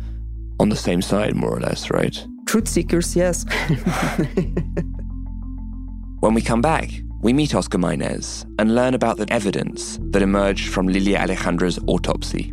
on 0.58 0.68
the 0.68 0.76
same 0.76 1.00
side, 1.00 1.34
more 1.34 1.56
or 1.56 1.60
less, 1.60 1.90
right? 1.90 2.22
Truth 2.44 2.68
seekers, 2.68 3.16
yes. 3.16 3.46
when 6.20 6.34
we 6.34 6.42
come 6.42 6.60
back, 6.60 6.90
we 7.22 7.32
meet 7.32 7.54
Oscar 7.54 7.78
Maynez 7.78 8.46
and 8.58 8.74
learn 8.74 8.94
about 8.94 9.18
the 9.18 9.30
evidence 9.32 9.98
that 10.10 10.22
emerged 10.22 10.68
from 10.70 10.88
Lilia 10.88 11.18
Alejandra's 11.18 11.78
autopsy. 11.86 12.52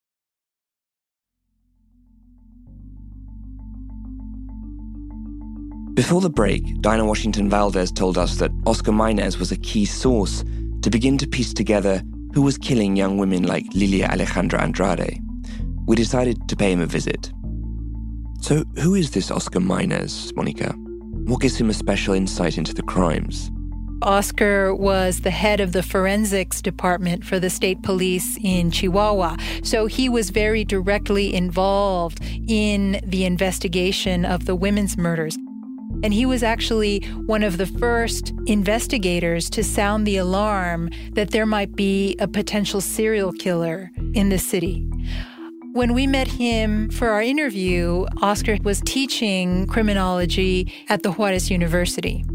Before 6.01 6.19
the 6.19 6.31
break, 6.31 6.81
Diana 6.81 7.05
Washington 7.05 7.47
Valdez 7.47 7.91
told 7.91 8.17
us 8.17 8.37
that 8.37 8.49
Oscar 8.65 8.91
Maynez 8.91 9.37
was 9.37 9.51
a 9.51 9.57
key 9.57 9.85
source 9.85 10.43
to 10.81 10.89
begin 10.89 11.15
to 11.19 11.27
piece 11.27 11.53
together 11.53 12.01
who 12.33 12.41
was 12.41 12.57
killing 12.57 12.95
young 12.95 13.19
women 13.19 13.43
like 13.43 13.67
Lilia 13.75 14.07
Alejandra 14.07 14.59
Andrade. 14.59 15.19
We 15.85 15.95
decided 15.95 16.49
to 16.49 16.55
pay 16.55 16.71
him 16.71 16.81
a 16.81 16.87
visit. 16.87 17.31
So, 18.41 18.63
who 18.79 18.95
is 18.95 19.11
this 19.11 19.29
Oscar 19.29 19.59
Maynez, 19.59 20.33
Monica? 20.35 20.73
What 21.27 21.39
gives 21.39 21.57
him 21.57 21.69
a 21.69 21.73
special 21.73 22.15
insight 22.15 22.57
into 22.57 22.73
the 22.73 22.81
crimes? 22.81 23.51
Oscar 24.01 24.73
was 24.73 25.19
the 25.19 25.29
head 25.29 25.59
of 25.59 25.71
the 25.71 25.83
forensics 25.83 26.63
department 26.63 27.23
for 27.23 27.39
the 27.39 27.51
state 27.51 27.83
police 27.83 28.39
in 28.43 28.71
Chihuahua. 28.71 29.37
So 29.61 29.85
he 29.85 30.09
was 30.09 30.31
very 30.31 30.63
directly 30.63 31.31
involved 31.31 32.17
in 32.47 32.99
the 33.03 33.23
investigation 33.23 34.25
of 34.25 34.47
the 34.47 34.55
women's 34.55 34.97
murders. 34.97 35.37
And 36.03 36.13
he 36.13 36.25
was 36.25 36.43
actually 36.43 36.99
one 37.25 37.43
of 37.43 37.57
the 37.57 37.65
first 37.65 38.33
investigators 38.47 39.49
to 39.51 39.63
sound 39.63 40.07
the 40.07 40.17
alarm 40.17 40.89
that 41.13 41.31
there 41.31 41.45
might 41.45 41.75
be 41.75 42.15
a 42.19 42.27
potential 42.27 42.81
serial 42.81 43.31
killer 43.31 43.91
in 44.13 44.29
the 44.29 44.39
city. 44.39 44.87
When 45.73 45.93
we 45.93 46.07
met 46.07 46.27
him 46.27 46.89
for 46.89 47.09
our 47.09 47.21
interview, 47.21 48.05
Oscar 48.21 48.57
was 48.63 48.81
teaching 48.81 49.67
criminology 49.67 50.71
at 50.89 51.03
the 51.03 51.11
Juarez 51.11 51.49
University. 51.49 52.25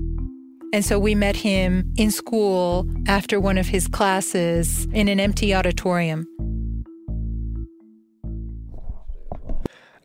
And 0.72 0.84
so 0.84 0.98
we 0.98 1.14
met 1.14 1.36
him 1.36 1.92
in 1.96 2.10
school 2.10 2.88
after 3.06 3.40
one 3.40 3.58
of 3.58 3.66
his 3.66 3.88
classes 3.88 4.86
in 4.92 5.08
an 5.08 5.20
empty 5.20 5.54
auditorium. 5.54 6.26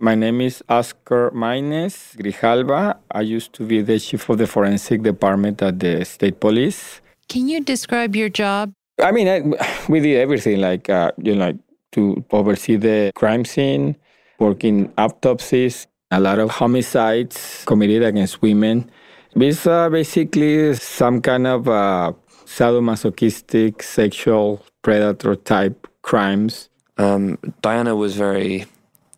My 0.03 0.15
name 0.15 0.41
is 0.41 0.63
Oscar 0.67 1.29
Maynez 1.29 2.15
Grijalva. 2.17 2.97
I 3.11 3.21
used 3.21 3.53
to 3.53 3.63
be 3.63 3.83
the 3.83 3.99
chief 3.99 4.27
of 4.29 4.39
the 4.39 4.47
forensic 4.47 5.03
department 5.03 5.61
at 5.61 5.79
the 5.79 6.03
state 6.05 6.39
police. 6.39 7.01
Can 7.29 7.47
you 7.47 7.61
describe 7.61 8.15
your 8.15 8.27
job? 8.27 8.73
I 8.99 9.11
mean, 9.11 9.27
I, 9.27 9.41
we 9.89 9.99
did 9.99 10.17
everything 10.17 10.59
like, 10.59 10.89
uh, 10.89 11.11
you 11.19 11.35
know, 11.35 11.45
like 11.45 11.57
to 11.91 12.25
oversee 12.31 12.77
the 12.77 13.11
crime 13.13 13.45
scene, 13.45 13.95
working 14.39 14.91
autopsies, 14.97 15.85
a 16.09 16.19
lot 16.19 16.39
of 16.39 16.49
homicides 16.49 17.63
committed 17.67 18.01
against 18.01 18.41
women. 18.41 18.89
It's 19.35 19.67
uh, 19.67 19.87
basically 19.89 20.73
some 20.73 21.21
kind 21.21 21.45
of 21.45 21.67
uh, 21.67 22.13
sadomasochistic 22.45 23.83
sexual 23.83 24.65
predator 24.81 25.35
type 25.35 25.87
crimes. 26.01 26.69
Um, 26.97 27.37
Diana 27.61 27.95
was 27.95 28.15
very. 28.15 28.65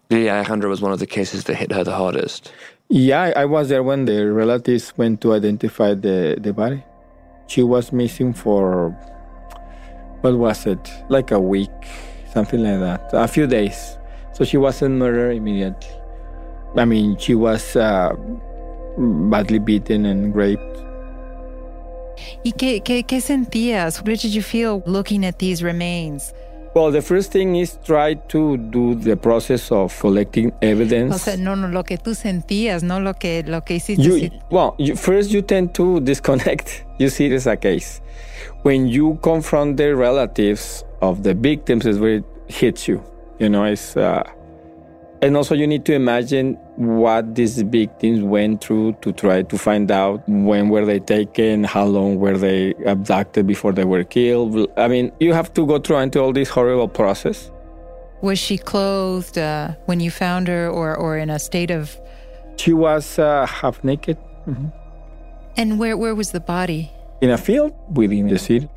Lilia 0.09 0.43
Alejandra 0.43 0.69
was 0.69 0.81
one 0.81 0.91
of 0.91 0.99
the 0.99 1.07
cases 1.07 1.45
that 1.45 1.55
hit 1.55 1.71
her 1.71 1.83
the 1.83 1.95
hardest. 1.95 2.51
Yeah, 2.89 3.33
I 3.35 3.45
was 3.45 3.69
there 3.69 3.83
when 3.83 4.05
the 4.05 4.31
relatives 4.31 4.93
went 4.97 5.21
to 5.21 5.33
identify 5.33 5.93
the, 5.93 6.37
the 6.39 6.53
body. 6.53 6.83
She 7.47 7.63
was 7.63 7.91
missing 7.91 8.33
for, 8.33 8.89
what 10.21 10.37
was 10.37 10.65
it, 10.65 10.91
like 11.09 11.31
a 11.31 11.39
week, 11.39 11.71
something 12.31 12.61
like 12.61 12.79
that, 12.79 13.09
a 13.13 13.27
few 13.27 13.47
days. 13.47 13.97
So 14.33 14.43
she 14.43 14.57
wasn't 14.57 14.95
murdered 14.95 15.35
immediately. 15.35 15.89
I 16.75 16.85
mean, 16.85 17.17
she 17.17 17.35
was 17.35 17.75
uh, 17.75 18.13
badly 18.97 19.59
beaten 19.59 20.05
and 20.05 20.35
raped. 20.35 20.61
¿Y 22.45 22.51
qué, 22.51 22.83
qué, 22.83 23.03
qué 23.05 23.21
sentías? 23.21 23.97
What 23.97 24.19
did 24.19 24.33
you 24.33 24.41
feel 24.41 24.83
looking 24.85 25.25
at 25.25 25.39
these 25.39 25.63
remains? 25.63 26.33
Well, 26.73 26.89
the 26.89 27.03
first 27.03 27.31
thing 27.31 27.55
is 27.55 27.77
try 27.83 28.15
to 28.15 28.57
do 28.57 28.95
the 28.95 29.15
process 29.15 29.71
of 29.71 29.97
collecting 29.99 30.51
evidence. 30.61 31.13
O 31.13 31.17
sea, 31.17 31.37
no, 31.37 31.53
no, 31.53 31.67
lo 31.67 31.83
que 31.83 31.97
tú 31.97 32.15
sentías, 32.15 32.81
no 32.81 32.99
lo 32.99 33.13
que, 33.13 33.43
lo 33.43 33.61
que 33.61 33.75
hiciste. 33.75 34.03
You, 34.03 34.31
well, 34.49 34.75
you, 34.79 34.95
first 34.95 35.29
you 35.29 35.43
tend 35.43 35.75
to 35.75 35.99
disconnect. 36.03 36.83
You 36.97 37.09
see 37.09 37.27
it 37.27 37.33
as 37.33 37.45
a 37.45 37.55
case. 37.55 38.01
When 38.63 38.87
you 38.87 39.19
confront 39.21 39.77
the 39.77 39.95
relatives 39.95 40.83
of 41.01 41.21
the 41.21 41.35
victims, 41.35 41.85
is 41.85 41.99
where 41.99 42.15
it 42.15 42.25
hits 42.47 42.87
you. 42.87 43.03
You 43.37 43.49
know, 43.49 43.65
it's 43.65 43.95
uh, 43.95 44.23
and 45.21 45.37
also 45.37 45.53
you 45.53 45.67
need 45.67 45.85
to 45.85 45.93
imagine 45.93 46.57
what 46.75 47.35
these 47.35 47.61
victims 47.61 48.23
went 48.23 48.63
through 48.63 48.93
to 49.01 49.11
try 49.11 49.43
to 49.43 49.57
find 49.57 49.91
out 49.91 50.27
when 50.27 50.69
were 50.69 50.85
they 50.85 50.99
taken, 50.99 51.63
how 51.63 51.85
long 51.85 52.19
were 52.19 52.37
they 52.37 52.73
abducted 52.85 53.45
before 53.45 53.71
they 53.73 53.85
were 53.85 54.03
killed. 54.03 54.67
I 54.77 54.87
mean, 54.87 55.11
you 55.19 55.33
have 55.33 55.53
to 55.53 55.65
go 55.65 55.79
through 55.79 55.97
into 55.97 56.19
all 56.19 56.33
this 56.33 56.49
horrible 56.49 56.87
process. 56.87 57.51
Was 58.21 58.39
she 58.39 58.57
clothed 58.57 59.37
uh, 59.37 59.73
when 59.85 59.99
you 59.99 60.09
found 60.09 60.47
her, 60.47 60.69
or 60.69 60.95
or 60.95 61.17
in 61.17 61.29
a 61.29 61.39
state 61.39 61.71
of? 61.71 61.99
She 62.55 62.71
was 62.71 63.19
uh, 63.19 63.45
half 63.45 63.83
naked. 63.83 64.17
Mm-hmm. 64.47 64.67
And 65.57 65.77
where 65.77 65.97
where 65.97 66.15
was 66.15 66.31
the 66.31 66.39
body? 66.39 66.91
In 67.21 67.29
a 67.29 67.37
field 67.37 67.73
within 67.89 68.27
the 68.27 68.39
city. 68.39 68.69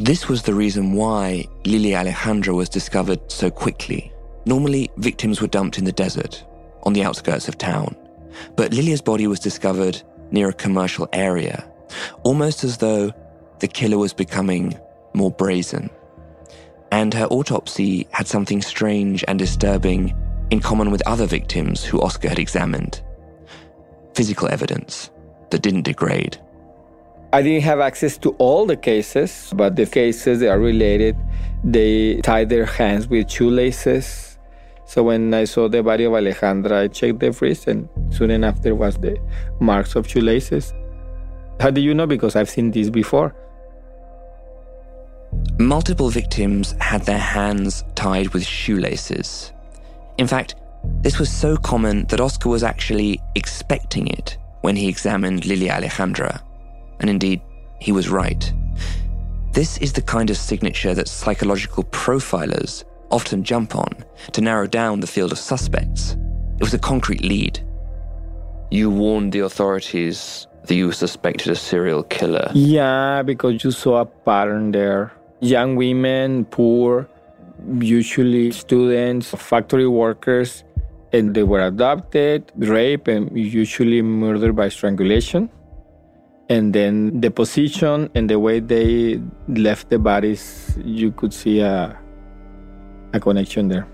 This 0.00 0.28
was 0.28 0.42
the 0.42 0.54
reason 0.54 0.92
why 0.92 1.44
Lilia 1.64 1.96
Alejandra 1.96 2.54
was 2.54 2.68
discovered 2.68 3.18
so 3.32 3.50
quickly. 3.50 4.12
Normally, 4.46 4.88
victims 4.96 5.40
were 5.40 5.48
dumped 5.48 5.76
in 5.76 5.84
the 5.84 5.90
desert, 5.90 6.44
on 6.84 6.92
the 6.92 7.02
outskirts 7.02 7.48
of 7.48 7.58
town. 7.58 7.96
But 8.54 8.72
Lilia's 8.72 9.02
body 9.02 9.26
was 9.26 9.40
discovered 9.40 10.00
near 10.30 10.50
a 10.50 10.52
commercial 10.52 11.08
area, 11.12 11.68
almost 12.22 12.62
as 12.62 12.76
though 12.76 13.12
the 13.58 13.66
killer 13.66 13.98
was 13.98 14.12
becoming 14.12 14.78
more 15.14 15.32
brazen. 15.32 15.90
And 16.92 17.12
her 17.14 17.26
autopsy 17.26 18.06
had 18.12 18.28
something 18.28 18.62
strange 18.62 19.24
and 19.26 19.36
disturbing 19.36 20.14
in 20.50 20.60
common 20.60 20.92
with 20.92 21.02
other 21.08 21.26
victims 21.26 21.82
who 21.82 22.00
Oscar 22.00 22.28
had 22.28 22.38
examined 22.38 23.02
physical 24.14 24.46
evidence 24.46 25.10
that 25.50 25.62
didn't 25.62 25.82
degrade. 25.82 26.38
I 27.30 27.42
didn't 27.42 27.64
have 27.64 27.80
access 27.80 28.16
to 28.18 28.30
all 28.38 28.64
the 28.64 28.76
cases, 28.76 29.52
but 29.54 29.76
the 29.76 29.84
cases 29.84 30.40
that 30.40 30.48
are 30.48 30.58
related, 30.58 31.14
they 31.62 32.22
tied 32.22 32.48
their 32.48 32.64
hands 32.64 33.06
with 33.06 33.30
shoelaces. 33.30 34.38
So 34.86 35.02
when 35.02 35.34
I 35.34 35.44
saw 35.44 35.68
the 35.68 35.82
body 35.82 36.04
of 36.04 36.12
Alejandra, 36.12 36.84
I 36.84 36.88
checked 36.88 37.20
the 37.20 37.32
wrist, 37.32 37.66
and 37.66 37.86
soon 38.08 38.42
after 38.42 38.74
was 38.74 38.96
the 38.96 39.18
marks 39.60 39.94
of 39.94 40.08
shoelaces. 40.08 40.72
How 41.60 41.70
do 41.70 41.82
you 41.82 41.92
know? 41.92 42.06
Because 42.06 42.34
I've 42.34 42.48
seen 42.48 42.70
this 42.70 42.88
before. 42.88 43.34
Multiple 45.58 46.08
victims 46.08 46.74
had 46.80 47.02
their 47.02 47.18
hands 47.18 47.84
tied 47.94 48.28
with 48.32 48.46
shoelaces. 48.46 49.52
In 50.16 50.26
fact, 50.26 50.54
this 51.02 51.18
was 51.18 51.30
so 51.30 51.58
common 51.58 52.06
that 52.06 52.20
Oscar 52.20 52.48
was 52.48 52.62
actually 52.62 53.20
expecting 53.34 54.06
it 54.06 54.38
when 54.62 54.76
he 54.76 54.88
examined 54.88 55.44
Lilia 55.44 55.72
Alejandra. 55.72 56.40
And 57.00 57.08
indeed, 57.10 57.40
he 57.80 57.92
was 57.92 58.08
right. 58.08 58.52
This 59.52 59.78
is 59.78 59.92
the 59.92 60.02
kind 60.02 60.30
of 60.30 60.36
signature 60.36 60.94
that 60.94 61.08
psychological 61.08 61.84
profilers 61.84 62.84
often 63.10 63.42
jump 63.42 63.74
on 63.74 63.92
to 64.32 64.40
narrow 64.40 64.66
down 64.66 65.00
the 65.00 65.06
field 65.06 65.32
of 65.32 65.38
suspects. 65.38 66.16
It 66.58 66.62
was 66.62 66.74
a 66.74 66.78
concrete 66.78 67.22
lead. 67.22 67.60
You 68.70 68.90
warned 68.90 69.32
the 69.32 69.40
authorities 69.40 70.46
that 70.64 70.74
you 70.74 70.92
suspected 70.92 71.50
a 71.50 71.54
serial 71.56 72.02
killer. 72.02 72.50
Yeah, 72.52 73.22
because 73.22 73.64
you 73.64 73.70
saw 73.70 74.02
a 74.02 74.04
pattern 74.04 74.72
there. 74.72 75.12
Young 75.40 75.76
women, 75.76 76.44
poor, 76.44 77.08
usually 77.80 78.50
students, 78.52 79.30
factory 79.30 79.88
workers, 79.88 80.64
and 81.12 81.34
they 81.34 81.42
were 81.42 81.64
adopted, 81.66 82.52
raped, 82.56 83.08
and 83.08 83.36
usually 83.36 84.02
murdered 84.02 84.54
by 84.54 84.68
strangulation. 84.68 85.48
And 86.48 86.72
then 86.72 87.20
the 87.20 87.30
position 87.30 88.08
and 88.14 88.30
the 88.30 88.38
way 88.38 88.60
they 88.60 89.20
left 89.48 89.90
the 89.90 89.98
bodies, 89.98 90.78
you 90.82 91.12
could 91.12 91.34
see 91.34 91.60
a, 91.60 91.98
a 93.12 93.20
connection 93.20 93.68
there. 93.68 93.86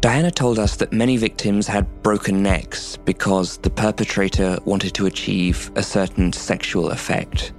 Diana 0.00 0.30
told 0.30 0.58
us 0.58 0.76
that 0.76 0.92
many 0.92 1.18
victims 1.18 1.66
had 1.66 1.86
broken 2.02 2.42
necks 2.42 2.96
because 2.96 3.58
the 3.58 3.68
perpetrator 3.70 4.58
wanted 4.64 4.94
to 4.94 5.06
achieve 5.06 5.70
a 5.76 5.82
certain 5.82 6.32
sexual 6.32 6.90
effect. 6.90 7.52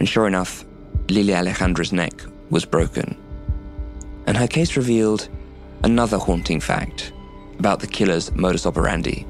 And 0.00 0.08
sure 0.08 0.26
enough, 0.26 0.64
Lilia 1.08 1.36
Alejandra's 1.36 1.92
neck 1.92 2.12
was 2.50 2.64
broken. 2.64 3.16
And 4.26 4.36
her 4.36 4.48
case 4.48 4.76
revealed 4.76 5.28
another 5.84 6.18
haunting 6.18 6.60
fact 6.60 7.12
about 7.58 7.80
the 7.80 7.86
killer's 7.86 8.34
modus 8.34 8.66
operandi. 8.66 9.26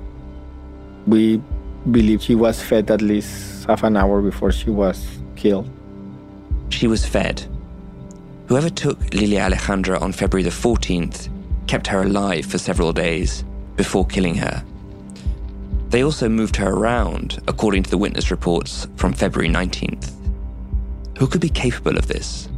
We 1.07 1.43
believe 1.91 2.23
she 2.23 2.35
was 2.35 2.61
fed 2.61 2.91
at 2.91 3.01
least 3.01 3.67
half 3.67 3.83
an 3.83 3.97
hour 3.97 4.21
before 4.21 4.53
she 4.53 4.71
was 4.71 5.07
killed. 5.37 5.69
She 6.71 6.87
was 6.87 7.07
fed. 7.07 7.47
Whoever 8.49 8.71
took 8.71 8.99
Lilia 9.15 9.41
Alejandra 9.41 10.01
on 10.01 10.13
February 10.13 10.43
the 10.43 10.51
14th 10.51 11.29
kept 11.67 11.87
her 11.89 12.03
alive 12.03 12.47
for 12.47 12.59
several 12.59 12.93
days 12.93 13.45
before 13.77 14.07
killing 14.07 14.35
her. 14.37 14.65
They 15.89 16.03
also 16.03 16.29
moved 16.29 16.57
her 16.57 16.71
around, 16.71 17.41
according 17.49 17.85
to 17.85 17.91
the 17.91 17.99
witness 17.99 18.31
reports 18.31 18.89
from 18.97 19.13
February 19.13 19.53
19th. 19.53 20.13
Who 21.19 21.27
could 21.27 21.41
be 21.41 21.49
capable 21.49 21.97
of 21.97 22.09
this? 22.09 22.49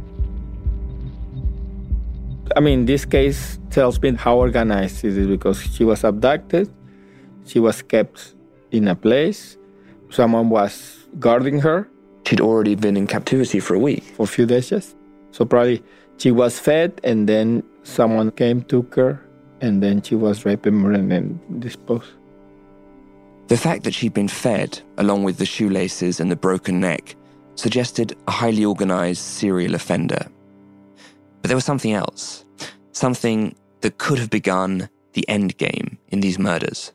I 2.55 2.59
mean, 2.59 2.85
this 2.85 3.05
case 3.05 3.59
tells 3.69 4.01
me 4.01 4.13
how 4.13 4.37
organized 4.37 5.05
it 5.05 5.15
is 5.17 5.27
because 5.27 5.61
she 5.61 5.83
was 5.83 6.03
abducted, 6.03 6.71
she 7.45 7.59
was 7.59 7.81
kept 7.81 8.33
in 8.71 8.87
a 8.87 8.95
place. 8.95 9.57
Someone 10.09 10.49
was 10.49 11.07
guarding 11.19 11.59
her. 11.61 11.87
She'd 12.25 12.41
already 12.41 12.75
been 12.75 12.97
in 12.97 13.07
captivity 13.07 13.59
for 13.59 13.75
a 13.75 13.79
week. 13.79 14.03
For 14.15 14.23
a 14.23 14.27
few 14.27 14.45
days, 14.45 14.71
yes. 14.71 14.95
So 15.31 15.45
probably 15.45 15.83
she 16.17 16.31
was 16.31 16.59
fed 16.59 16.99
and 17.03 17.27
then 17.27 17.63
someone 17.83 18.31
came, 18.31 18.61
took 18.63 18.95
her, 18.95 19.21
and 19.61 19.81
then 19.81 20.01
she 20.01 20.15
was 20.15 20.45
raped 20.45 20.65
and 20.67 21.11
and 21.11 21.61
disposed. 21.61 22.11
The 23.47 23.57
fact 23.57 23.83
that 23.83 23.93
she'd 23.95 24.13
been 24.13 24.27
fed, 24.27 24.79
along 24.97 25.23
with 25.23 25.37
the 25.37 25.45
shoelaces 25.45 26.19
and 26.19 26.29
the 26.29 26.35
broken 26.35 26.79
neck, 26.79 27.15
suggested 27.55 28.15
a 28.27 28.31
highly 28.31 28.63
organized 28.63 29.21
serial 29.21 29.73
offender. 29.75 30.27
But 31.41 31.47
there 31.47 31.57
was 31.57 31.65
something 31.65 31.93
else, 31.93 32.45
something 32.91 33.55
that 33.81 33.97
could 33.97 34.19
have 34.19 34.29
begun 34.29 34.89
the 35.13 35.27
end 35.27 35.57
game 35.57 35.97
in 36.09 36.19
these 36.19 36.37
murders. 36.37 36.93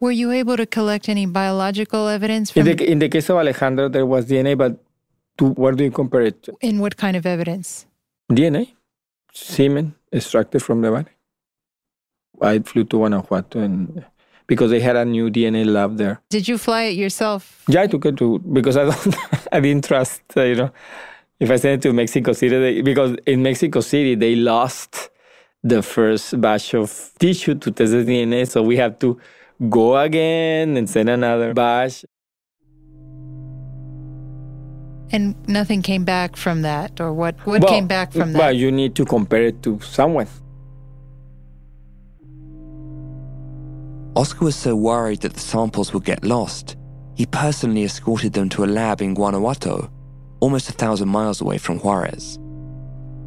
Were 0.00 0.12
you 0.12 0.30
able 0.30 0.56
to 0.56 0.66
collect 0.66 1.08
any 1.08 1.26
biological 1.26 2.06
evidence? 2.08 2.50
From... 2.50 2.68
In, 2.68 2.76
the, 2.76 2.90
in 2.90 2.98
the 2.98 3.08
case 3.08 3.28
of 3.30 3.36
Alejandra, 3.36 3.90
there 3.90 4.06
was 4.06 4.26
DNA, 4.26 4.56
but 4.56 4.78
to 5.38 5.48
where 5.50 5.72
do 5.72 5.84
you 5.84 5.90
compare 5.90 6.22
it 6.22 6.42
to? 6.44 6.56
In 6.60 6.78
what 6.78 6.96
kind 6.96 7.16
of 7.16 7.26
evidence? 7.26 7.86
DNA, 8.30 8.74
semen 9.32 9.94
extracted 10.12 10.62
from 10.62 10.82
the 10.82 10.90
body. 10.90 11.10
I 12.40 12.60
flew 12.60 12.84
to 12.84 12.98
Guanajuato 12.98 13.60
and 13.60 14.04
because 14.46 14.70
they 14.70 14.80
had 14.80 14.96
a 14.96 15.04
new 15.04 15.30
DNA 15.30 15.66
lab 15.66 15.96
there. 15.96 16.20
Did 16.30 16.48
you 16.48 16.56
fly 16.58 16.84
it 16.84 16.96
yourself? 16.96 17.64
Yeah, 17.68 17.82
I 17.82 17.86
took 17.86 18.06
it 18.06 18.16
to 18.18 18.38
because 18.38 18.76
I 18.76 18.84
don't, 18.84 19.16
I 19.52 19.60
didn't 19.60 19.84
trust, 19.84 20.22
uh, 20.36 20.42
you 20.42 20.54
know, 20.54 20.70
if 21.38 21.50
I 21.50 21.56
sent 21.56 21.84
it 21.84 21.88
to 21.88 21.92
Mexico 21.92 22.32
City, 22.32 22.58
they, 22.58 22.80
because 22.80 23.16
in 23.26 23.42
Mexico 23.42 23.80
City 23.80 24.14
they 24.14 24.36
lost 24.36 25.10
the 25.62 25.82
first 25.82 26.40
batch 26.40 26.74
of 26.74 27.12
tissue 27.18 27.56
to 27.56 27.70
test 27.70 27.92
the 27.92 28.04
DNA, 28.04 28.48
so 28.48 28.62
we 28.62 28.76
have 28.76 28.98
to 29.00 29.20
go 29.68 29.98
again 29.98 30.76
and 30.76 30.88
send 30.88 31.08
another 31.08 31.54
batch. 31.54 32.04
And 35.10 35.34
nothing 35.48 35.82
came 35.82 36.04
back 36.04 36.36
from 36.36 36.62
that, 36.62 37.00
or 37.00 37.12
what? 37.12 37.34
What 37.46 37.62
well, 37.62 37.70
came 37.70 37.86
back 37.86 38.12
from 38.12 38.32
that? 38.34 38.38
Well, 38.38 38.52
you 38.52 38.70
need 38.70 38.94
to 38.96 39.04
compare 39.06 39.44
it 39.44 39.62
to 39.62 39.80
someone. 39.80 40.28
Oscar 44.14 44.44
was 44.46 44.56
so 44.56 44.76
worried 44.76 45.20
that 45.20 45.34
the 45.34 45.40
samples 45.40 45.94
would 45.94 46.04
get 46.04 46.24
lost, 46.24 46.76
he 47.14 47.24
personally 47.26 47.84
escorted 47.84 48.32
them 48.32 48.48
to 48.48 48.64
a 48.64 48.66
lab 48.66 49.00
in 49.00 49.14
Guanajuato, 49.14 49.90
almost 50.40 50.68
a 50.68 50.72
thousand 50.72 51.08
miles 51.08 51.40
away 51.40 51.58
from 51.58 51.78
Juarez. 51.78 52.38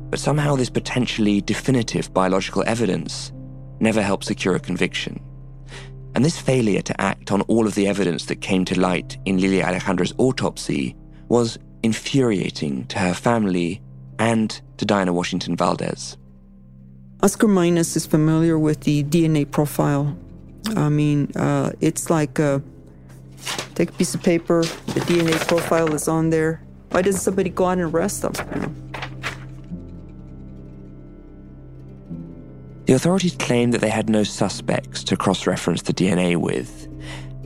But 0.09 0.19
somehow, 0.19 0.55
this 0.55 0.69
potentially 0.69 1.41
definitive 1.41 2.13
biological 2.13 2.63
evidence 2.67 3.31
never 3.79 4.01
helped 4.01 4.25
secure 4.25 4.55
a 4.55 4.59
conviction. 4.59 5.19
And 6.15 6.25
this 6.25 6.39
failure 6.39 6.81
to 6.81 7.01
act 7.01 7.31
on 7.31 7.41
all 7.43 7.67
of 7.67 7.75
the 7.75 7.87
evidence 7.87 8.25
that 8.25 8.41
came 8.41 8.65
to 8.65 8.79
light 8.79 9.17
in 9.25 9.39
Lilia 9.39 9.65
Alejandra's 9.65 10.13
autopsy 10.17 10.95
was 11.29 11.57
infuriating 11.83 12.85
to 12.87 12.99
her 12.99 13.13
family 13.13 13.81
and 14.19 14.61
to 14.77 14.85
Diana 14.85 15.13
Washington 15.13 15.55
Valdez. 15.55 16.17
Oscar 17.23 17.47
Maynez 17.47 17.95
is 17.95 18.05
familiar 18.05 18.57
with 18.59 18.81
the 18.81 19.03
DNA 19.03 19.49
profile 19.49 20.17
I 20.75 20.89
mean, 20.89 21.31
uh, 21.35 21.71
it's 21.81 22.09
like 22.09 22.39
uh, 22.39 22.59
take 23.75 23.89
a 23.89 23.93
piece 23.93 24.13
of 24.13 24.23
paper, 24.23 24.61
the 24.61 25.01
DNA 25.01 25.35
profile 25.47 25.93
is 25.93 26.07
on 26.07 26.29
there. 26.29 26.61
Why 26.91 27.01
doesn't 27.01 27.21
somebody 27.21 27.49
go 27.49 27.65
out 27.65 27.79
and 27.79 27.81
arrest 27.93 28.21
them? 28.21 28.33
You 28.55 28.61
know? 28.61 28.73
The 32.91 32.97
authorities 32.97 33.37
claimed 33.37 33.73
that 33.73 33.79
they 33.79 33.89
had 33.89 34.09
no 34.09 34.23
suspects 34.23 35.01
to 35.05 35.15
cross 35.15 35.47
reference 35.47 35.81
the 35.81 35.93
DNA 35.93 36.35
with. 36.35 36.89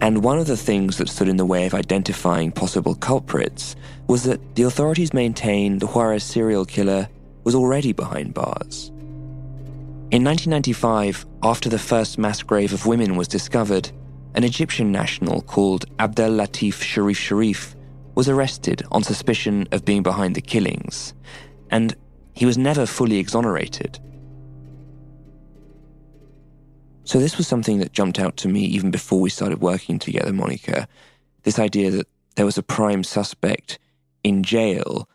And 0.01 0.23
one 0.23 0.39
of 0.39 0.47
the 0.47 0.57
things 0.57 0.97
that 0.97 1.07
stood 1.07 1.27
in 1.27 1.37
the 1.37 1.45
way 1.45 1.67
of 1.67 1.75
identifying 1.75 2.51
possible 2.51 2.95
culprits 2.95 3.75
was 4.07 4.23
that 4.23 4.55
the 4.55 4.63
authorities 4.63 5.13
maintained 5.13 5.81
the 5.81 5.85
Juarez 5.85 6.23
serial 6.23 6.65
killer 6.65 7.07
was 7.43 7.53
already 7.53 7.93
behind 7.93 8.33
bars. 8.33 8.87
In 10.09 10.23
1995, 10.23 11.27
after 11.43 11.69
the 11.69 11.77
first 11.77 12.17
mass 12.17 12.41
grave 12.41 12.73
of 12.73 12.87
women 12.87 13.15
was 13.15 13.27
discovered, 13.27 13.91
an 14.33 14.43
Egyptian 14.43 14.91
national 14.91 15.43
called 15.43 15.85
Abdel 15.99 16.31
Latif 16.31 16.81
Sharif 16.81 17.19
Sharif 17.19 17.75
was 18.15 18.27
arrested 18.27 18.81
on 18.91 19.03
suspicion 19.03 19.67
of 19.71 19.85
being 19.85 20.01
behind 20.01 20.33
the 20.33 20.41
killings, 20.41 21.13
and 21.69 21.95
he 22.33 22.47
was 22.47 22.57
never 22.57 22.87
fully 22.87 23.19
exonerated. 23.19 23.99
So, 27.05 27.19
this 27.19 27.37
was 27.37 27.47
something 27.47 27.77
that 27.79 27.93
jumped 27.93 28.19
out 28.19 28.35
to 28.37 28.47
me 28.47 28.61
even 28.61 28.89
before 28.89 29.21
we 29.21 29.29
started 29.29 29.61
working 29.61 29.99
together, 29.99 30.33
Monica. 30.33 30.87
This 31.43 31.59
idea 31.59 31.91
that 31.91 32.07
there 32.35 32.45
was 32.45 32.57
a 32.57 32.63
prime 32.63 33.03
suspect 33.03 33.77
in 34.23 34.41
jail, 34.41 35.07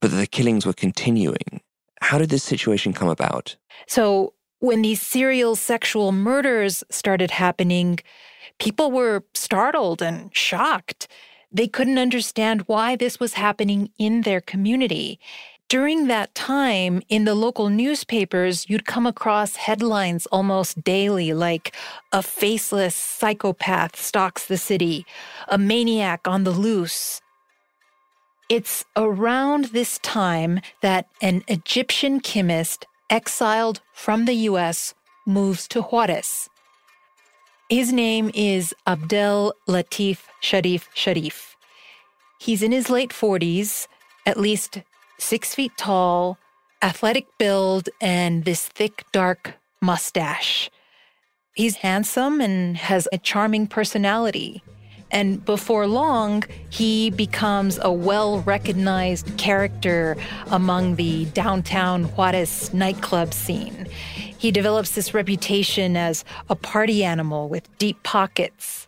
but 0.00 0.10
that 0.10 0.16
the 0.16 0.26
killings 0.26 0.66
were 0.66 0.72
continuing. 0.72 1.60
How 2.00 2.18
did 2.18 2.30
this 2.30 2.42
situation 2.42 2.92
come 2.92 3.08
about? 3.08 3.56
So, 3.86 4.34
when 4.58 4.82
these 4.82 5.00
serial 5.00 5.54
sexual 5.54 6.10
murders 6.10 6.82
started 6.90 7.30
happening, 7.30 8.00
people 8.58 8.90
were 8.90 9.22
startled 9.32 10.02
and 10.02 10.34
shocked. 10.34 11.06
They 11.52 11.68
couldn't 11.68 11.98
understand 11.98 12.62
why 12.62 12.96
this 12.96 13.20
was 13.20 13.34
happening 13.34 13.90
in 13.96 14.22
their 14.22 14.40
community. 14.40 15.20
During 15.68 16.06
that 16.06 16.34
time, 16.34 17.02
in 17.10 17.26
the 17.26 17.34
local 17.34 17.68
newspapers, 17.68 18.70
you'd 18.70 18.86
come 18.86 19.06
across 19.06 19.56
headlines 19.56 20.24
almost 20.32 20.82
daily 20.82 21.34
like 21.34 21.76
a 22.10 22.22
faceless 22.22 22.94
psychopath 22.94 23.94
stalks 24.00 24.46
the 24.46 24.56
city, 24.56 25.04
a 25.46 25.58
maniac 25.58 26.26
on 26.26 26.44
the 26.44 26.52
loose. 26.52 27.20
It's 28.48 28.86
around 28.96 29.66
this 29.66 29.98
time 29.98 30.60
that 30.80 31.06
an 31.20 31.44
Egyptian 31.48 32.20
chemist 32.20 32.86
exiled 33.10 33.82
from 33.92 34.24
the 34.24 34.48
US 34.48 34.94
moves 35.26 35.68
to 35.68 35.82
Juarez. 35.82 36.48
His 37.68 37.92
name 37.92 38.30
is 38.32 38.74
Abdel 38.86 39.52
Latif 39.68 40.20
Sharif 40.40 40.88
Sharif. 40.94 41.56
He's 42.40 42.62
in 42.62 42.72
his 42.72 42.88
late 42.88 43.10
40s, 43.10 43.86
at 44.24 44.40
least 44.40 44.80
six 45.18 45.54
feet 45.54 45.72
tall, 45.76 46.38
athletic 46.82 47.26
build, 47.38 47.88
and 48.00 48.44
this 48.44 48.66
thick, 48.66 49.04
dark 49.12 49.54
mustache. 49.80 50.70
He's 51.54 51.76
handsome 51.76 52.40
and 52.40 52.76
has 52.76 53.08
a 53.12 53.18
charming 53.18 53.66
personality. 53.66 54.62
And 55.10 55.44
before 55.44 55.86
long, 55.86 56.44
he 56.70 57.10
becomes 57.10 57.78
a 57.82 57.90
well 57.90 58.40
recognized 58.42 59.36
character 59.38 60.16
among 60.50 60.96
the 60.96 61.24
downtown 61.26 62.04
Juarez 62.04 62.72
nightclub 62.74 63.32
scene. 63.32 63.86
He 64.38 64.52
develops 64.52 64.92
this 64.92 65.14
reputation 65.14 65.96
as 65.96 66.24
a 66.48 66.54
party 66.54 67.02
animal 67.02 67.48
with 67.48 67.76
deep 67.78 68.02
pockets. 68.02 68.86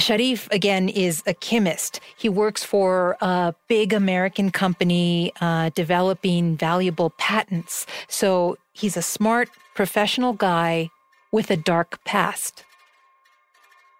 Sharif, 0.00 0.48
again, 0.52 0.88
is 0.88 1.22
a 1.26 1.34
chemist. 1.34 2.00
He 2.16 2.28
works 2.28 2.62
for 2.62 3.16
a 3.20 3.54
big 3.68 3.92
American 3.92 4.50
company 4.50 5.32
uh, 5.40 5.70
developing 5.74 6.56
valuable 6.56 7.10
patents. 7.18 7.84
So 8.08 8.58
he's 8.72 8.96
a 8.96 9.02
smart, 9.02 9.50
professional 9.74 10.34
guy 10.34 10.90
with 11.32 11.50
a 11.50 11.56
dark 11.56 12.02
past. 12.04 12.64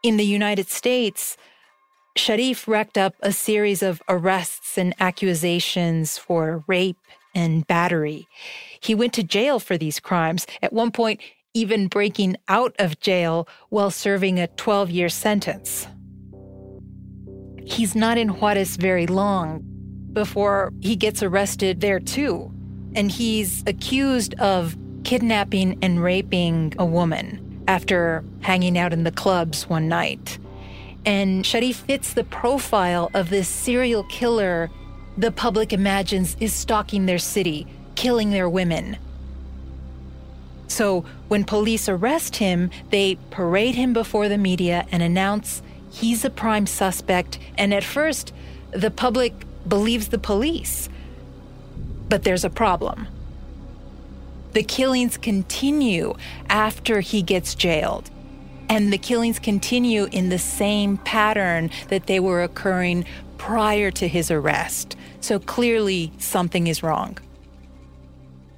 In 0.03 0.17
the 0.17 0.25
United 0.25 0.69
States, 0.69 1.37
Sharif 2.17 2.69
racked 2.69 2.97
up 2.97 3.15
a 3.21 3.33
series 3.33 3.83
of 3.83 4.01
arrests 4.09 4.79
and 4.79 4.95
accusations 5.01 6.17
for 6.17 6.65
rape 6.67 6.99
and 7.35 7.67
battery. 7.67 8.29
He 8.81 8.95
went 8.95 9.13
to 9.15 9.23
jail 9.23 9.59
for 9.59 9.77
these 9.77 10.01
crimes, 10.01 10.47
at 10.63 10.73
one 10.73 10.91
point, 10.91 11.21
even 11.59 11.89
breaking 11.89 12.37
out 12.49 12.75
of 12.79 13.01
jail 13.01 13.49
while 13.71 13.91
serving 13.91 14.39
a 14.39 14.47
12 14.47 14.91
year 14.91 15.09
sentence. 15.09 15.89
He's 17.65 17.95
not 17.95 18.17
in 18.17 18.29
Juarez 18.29 18.77
very 18.77 19.07
long 19.07 19.63
before 20.13 20.73
he 20.81 20.97
gets 20.97 21.23
arrested 21.23 21.81
there 21.81 22.01
too. 22.01 22.53
And 22.95 23.11
he's 23.11 23.63
accused 23.67 24.35
of 24.35 24.77
kidnapping 25.05 25.79
and 25.83 26.03
raping 26.03 26.75
a 26.79 26.87
woman 26.87 27.65
after 27.69 28.25
hanging 28.41 28.79
out 28.79 28.93
in 28.93 29.05
the 29.05 29.13
clubs 29.13 29.69
one 29.69 29.89
night. 29.89 30.39
And 31.05 31.45
Sharif 31.45 31.77
fits 31.77 32.15
the 32.15 32.25
profile 32.25 33.11
of 33.15 33.31
this 33.31 33.49
serial 33.49 34.05
killer 34.05 34.71
the 35.17 35.33
public 35.33 35.73
imagines 35.73 36.37
is 36.39 36.53
stalking 36.53 37.07
their 37.07 37.19
city, 37.19 37.67
killing 37.97 38.31
their 38.31 38.49
women. 38.49 38.97
So 40.69 41.05
when 41.29 41.45
police 41.45 41.89
arrest 41.89 42.37
him, 42.37 42.71
they 42.91 43.17
parade 43.31 43.75
him 43.75 43.93
before 43.93 44.29
the 44.29 44.39
media 44.39 44.87
and 44.93 45.03
announce 45.03 45.63
he's 45.91 46.25
a 46.25 46.31
prime 46.31 46.67
suspect. 46.67 47.39
And 47.57 47.75
at 47.75 47.85
first, 47.85 48.33
the 48.71 48.91
public 48.91 49.33
believes 49.67 50.09
the 50.09 50.19
police. 50.19 50.89
But 52.09 52.23
there's 52.23 52.45
a 52.45 52.51
problem. 52.51 53.09
The 54.53 54.63
killings 54.63 55.17
continue 55.17 56.15
after 56.49 57.01
he 57.01 57.23
gets 57.23 57.55
jailed. 57.55 58.11
And 58.69 58.93
the 58.93 58.99
killings 58.99 59.39
continue 59.39 60.09
in 60.13 60.29
the 60.29 60.39
same 60.39 60.99
pattern 60.99 61.71
that 61.89 62.07
they 62.07 62.21
were 62.21 62.43
occurring 62.43 63.07
prior 63.39 63.91
to 63.93 64.09
his 64.09 64.31
arrest. 64.31 64.97
So 65.21 65.39
clearly 65.39 66.13
something 66.19 66.67
is 66.67 66.83
wrong. 66.83 67.19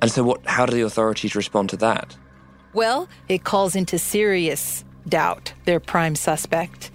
And 0.03 0.11
so 0.11 0.23
what 0.23 0.47
how 0.47 0.67
do 0.67 0.73
the 0.73 0.83
authorities 0.83 1.35
respond 1.35 1.71
to 1.71 1.77
that? 1.79 2.17
Well, 2.73 3.09
it 3.29 3.45
calls 3.45 3.75
into 3.75 3.99
serious 3.99 4.85
doubt 5.09 5.53
their 5.65 5.81
prime 5.81 6.15
suspect. 6.15 6.91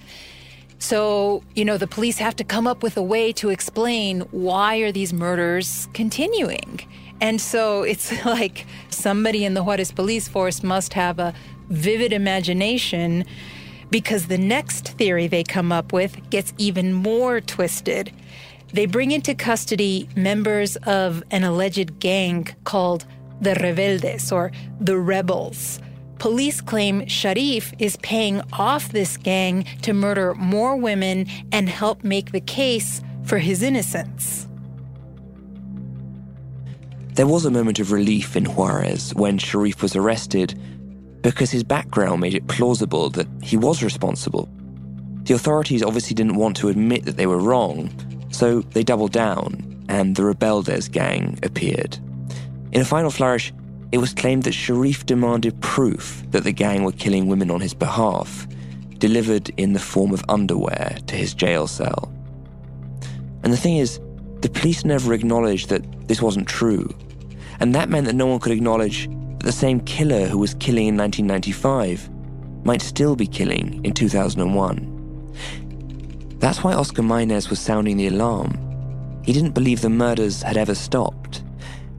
So, 0.80 1.44
you 1.56 1.66
know, 1.66 1.78
the 1.78 1.88
police 1.88 2.18
have 2.20 2.36
to 2.38 2.44
come 2.44 2.68
up 2.68 2.84
with 2.84 2.98
a 2.98 3.02
way 3.02 3.32
to 3.34 3.50
explain 3.50 4.22
why 4.32 4.78
are 4.78 4.92
these 4.92 5.14
murders 5.14 5.88
continuing? 5.94 6.82
And 7.22 7.40
so 7.40 7.84
it's 7.84 8.26
like 8.26 8.66
somebody 8.90 9.46
in 9.46 9.54
the 9.54 9.64
Juarez 9.64 9.92
police 9.92 10.28
force 10.28 10.64
must 10.64 10.94
have 10.94 11.20
a 11.20 11.34
vivid 11.70 12.14
imagination 12.14 13.26
because 13.90 14.28
the 14.28 14.38
next 14.38 14.90
theory 14.90 15.28
they 15.28 15.44
come 15.44 15.72
up 15.72 15.94
with 15.94 16.30
gets 16.30 16.54
even 16.58 16.94
more 16.94 17.42
twisted. 17.42 18.12
They 18.76 18.88
bring 18.88 19.12
into 19.12 19.34
custody 19.34 20.10
members 20.18 20.76
of 20.76 21.24
an 21.32 21.46
alleged 21.46 21.98
gang 22.02 22.50
called 22.66 23.06
the 23.40 23.56
Rebeldes 23.56 24.34
or 24.34 24.52
the 24.82 24.98
Rebels. 24.98 25.80
Police 26.20 26.60
claim 26.60 27.08
Sharif 27.08 27.74
is 27.80 27.96
paying 28.04 28.42
off 28.52 28.90
this 28.90 29.16
gang 29.16 29.64
to 29.84 29.94
murder 29.94 30.36
more 30.36 30.76
women 30.76 31.28
and 31.54 31.70
help 31.70 32.04
make 32.04 32.34
the 32.34 32.42
case 32.42 33.02
for 33.24 33.38
his 33.38 33.64
innocence. 33.64 34.46
There 37.14 37.28
was 37.28 37.46
a 37.46 37.52
moment 37.52 37.80
of 37.80 37.94
relief 37.94 38.36
in 38.36 38.44
Juarez 38.44 39.16
when 39.16 39.38
Sharif 39.38 39.82
was 39.82 39.96
arrested 39.96 40.54
because 41.22 41.50
his 41.50 41.64
background 41.64 42.20
made 42.20 42.34
it 42.34 42.46
plausible 42.50 43.10
that 43.12 43.28
he 43.42 43.56
was 43.56 43.82
responsible. 43.82 44.50
The 45.24 45.34
authorities 45.34 45.82
obviously 45.82 46.14
didn't 46.14 46.36
want 46.36 46.58
to 46.58 46.68
admit 46.68 47.06
that 47.06 47.16
they 47.16 47.26
were 47.26 47.40
wrong, 47.40 47.90
so 48.36 48.62
they 48.62 48.84
doubled 48.84 49.14
down, 49.14 49.86
and 49.88 50.16
the 50.16 50.24
Rebeldes 50.24 50.92
gang 50.92 51.40
appeared. 51.42 51.98
In 52.72 52.82
a 52.82 52.86
final 52.86 53.10
flourish, 53.10 53.54
it 53.92 54.00
was 54.00 54.14
claimed 54.14 54.44
that 54.44 54.52
Sharif 54.52 55.06
demanded 55.06 55.62
proof 55.62 56.24
that 56.32 56.44
the 56.44 56.52
gang 56.52 56.84
were 56.84 56.92
killing 56.92 57.28
women 57.28 57.50
on 57.50 57.62
his 57.62 57.74
behalf, 57.74 58.46
delivered 58.98 59.50
in 59.58 59.74
the 59.74 59.80
form 59.80 60.12
of 60.12 60.26
underwear 60.28 60.98
to 61.08 61.16
his 61.16 61.34
jail 61.34 61.68
cell. 61.68 62.12
And 63.44 63.54
the 63.54 63.58
thing 63.58 63.78
is, 63.78 64.00
the 64.42 64.50
police 64.50 64.84
never 64.84 65.14
acknowledged 65.14 65.70
that 65.70 66.08
this 66.08 66.22
wasn't 66.22 66.48
true. 66.48 66.94
And 67.60 67.74
that 67.74 67.90
meant 67.90 68.06
that 68.08 68.16
no 68.16 68.26
one 68.26 68.40
could 68.40 68.52
acknowledge 68.52 69.08
that 69.08 69.46
the 69.46 69.52
same 69.52 69.80
killer 69.82 70.26
who 70.28 70.40
was 70.40 70.56
killing 70.56 70.88
in 70.88 70.98
1995 70.98 72.10
might 72.66 72.82
still 72.82 73.16
be 73.16 73.28
killing 73.28 73.80
in 73.86 73.94
2001. 73.94 74.92
That's 76.40 76.64
why 76.64 76.74
Oscar 76.74 77.02
Maynez 77.02 77.50
was 77.50 77.60
sounding 77.60 77.98
the 77.98 78.08
alarm. 78.08 79.22
He 79.24 79.34
didn't 79.34 79.54
believe 79.54 79.82
the 79.82 79.90
murders 79.90 80.44
had 80.44 80.58
ever 80.58 80.76
stopped. 80.76 81.44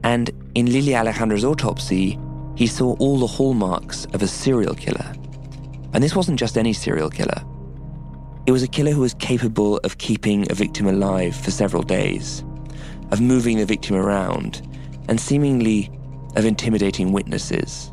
And 0.03 0.29
in 0.55 0.71
Lilia 0.71 1.03
Alejandra's 1.03 1.43
autopsy, 1.43 2.17
he 2.55 2.67
saw 2.67 2.95
all 2.95 3.19
the 3.19 3.27
hallmarks 3.27 4.05
of 4.13 4.21
a 4.21 4.27
serial 4.27 4.73
killer 4.73 5.13
And 5.93 6.03
this 6.03 6.15
wasn't 6.15 6.39
just 6.39 6.57
any 6.57 6.73
serial 6.73 7.09
killer. 7.09 7.43
It 8.45 8.51
was 8.51 8.63
a 8.63 8.67
killer 8.67 8.91
who 8.91 9.01
was 9.01 9.13
capable 9.15 9.77
of 9.79 9.97
keeping 9.97 10.49
a 10.49 10.55
victim 10.55 10.87
alive 10.87 11.35
for 11.35 11.51
several 11.51 11.83
days, 11.83 12.45
of 13.11 13.19
moving 13.19 13.57
the 13.57 13.65
victim 13.65 13.95
around, 13.95 14.61
and 15.09 15.19
seemingly 15.19 15.91
of 16.35 16.45
intimidating 16.45 17.11
witnesses. 17.11 17.91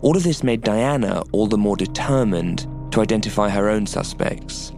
All 0.00 0.16
of 0.16 0.22
this 0.22 0.42
made 0.42 0.62
Diana 0.62 1.22
all 1.32 1.46
the 1.46 1.58
more 1.58 1.76
determined 1.76 2.66
to 2.92 3.00
identify 3.00 3.48
her 3.48 3.68
own 3.68 3.86
suspects. 3.86 4.72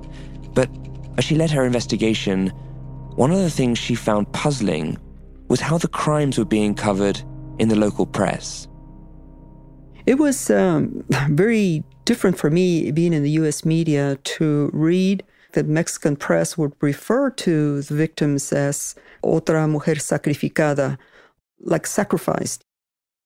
As 1.18 1.24
she 1.24 1.34
led 1.34 1.50
her 1.50 1.66
investigation, 1.66 2.50
one 3.16 3.32
of 3.32 3.38
the 3.38 3.50
things 3.50 3.76
she 3.76 3.96
found 3.96 4.32
puzzling 4.32 4.96
was 5.48 5.60
how 5.60 5.76
the 5.76 5.88
crimes 5.88 6.38
were 6.38 6.44
being 6.44 6.76
covered 6.76 7.20
in 7.58 7.68
the 7.68 7.74
local 7.74 8.06
press. 8.06 8.68
It 10.06 10.14
was 10.14 10.48
um, 10.48 11.04
very 11.28 11.82
different 12.04 12.38
for 12.38 12.50
me, 12.50 12.92
being 12.92 13.12
in 13.12 13.24
the 13.24 13.32
US 13.42 13.64
media, 13.64 14.16
to 14.36 14.70
read 14.72 15.24
that 15.54 15.66
Mexican 15.66 16.14
press 16.14 16.56
would 16.56 16.72
refer 16.80 17.30
to 17.30 17.82
the 17.82 17.94
victims 17.94 18.52
as 18.52 18.94
otra 19.24 19.68
mujer 19.68 19.96
sacrificada, 19.96 20.98
like 21.58 21.88
sacrificed. 21.88 22.62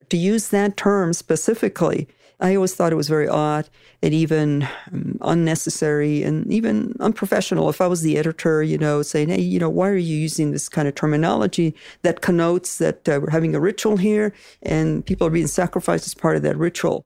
To 0.08 0.16
use 0.16 0.48
that 0.48 0.78
term 0.78 1.12
specifically 1.12 2.08
I 2.42 2.56
always 2.56 2.74
thought 2.74 2.92
it 2.92 2.96
was 2.96 3.08
very 3.08 3.28
odd 3.28 3.70
and 4.02 4.12
even 4.12 4.68
um, 4.92 5.16
unnecessary 5.20 6.24
and 6.24 6.52
even 6.52 6.92
unprofessional. 6.98 7.68
If 7.68 7.80
I 7.80 7.86
was 7.86 8.02
the 8.02 8.18
editor, 8.18 8.64
you 8.64 8.76
know, 8.76 9.00
saying, 9.02 9.28
hey, 9.28 9.40
you 9.40 9.60
know, 9.60 9.70
why 9.70 9.88
are 9.88 9.96
you 9.96 10.16
using 10.16 10.50
this 10.50 10.68
kind 10.68 10.88
of 10.88 10.96
terminology 10.96 11.72
that 12.02 12.20
connotes 12.20 12.78
that 12.78 13.08
uh, 13.08 13.20
we're 13.22 13.30
having 13.30 13.54
a 13.54 13.60
ritual 13.60 13.96
here 13.96 14.34
and 14.60 15.06
people 15.06 15.24
are 15.24 15.30
being 15.30 15.46
sacrificed 15.46 16.04
as 16.04 16.14
part 16.14 16.34
of 16.34 16.42
that 16.42 16.56
ritual? 16.56 17.04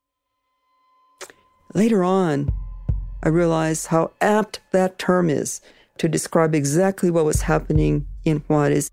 Later 1.74 2.02
on, 2.02 2.50
I 3.22 3.28
realized 3.28 3.88
how 3.88 4.12
apt 4.22 4.60
that 4.72 4.98
term 4.98 5.28
is 5.28 5.60
to 5.98 6.08
describe 6.08 6.54
exactly 6.54 7.10
what 7.10 7.26
was 7.26 7.42
happening 7.42 8.06
in 8.24 8.38
Juarez. 8.48 8.90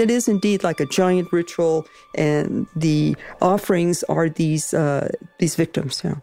It 0.00 0.10
is 0.10 0.28
indeed 0.28 0.64
like 0.64 0.80
a 0.80 0.86
giant 0.86 1.30
ritual, 1.30 1.86
and 2.14 2.66
the 2.74 3.14
offerings 3.42 4.02
are 4.04 4.30
these 4.30 4.72
uh, 4.72 5.08
these 5.38 5.56
victims. 5.56 6.00
Yeah. 6.02 6.16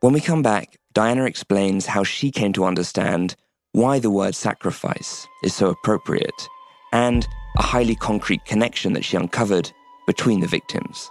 When 0.00 0.14
we 0.14 0.20
come 0.20 0.42
back, 0.42 0.78
Diana 0.94 1.26
explains 1.26 1.84
how 1.86 2.04
she 2.04 2.30
came 2.30 2.54
to 2.54 2.64
understand 2.64 3.36
why 3.72 3.98
the 3.98 4.10
word 4.10 4.34
sacrifice 4.34 5.26
is 5.44 5.54
so 5.54 5.68
appropriate, 5.68 6.48
and 6.90 7.28
a 7.58 7.62
highly 7.62 7.96
concrete 7.96 8.44
connection 8.46 8.94
that 8.94 9.04
she 9.04 9.18
uncovered 9.18 9.70
between 10.06 10.40
the 10.40 10.48
victims. 10.48 11.10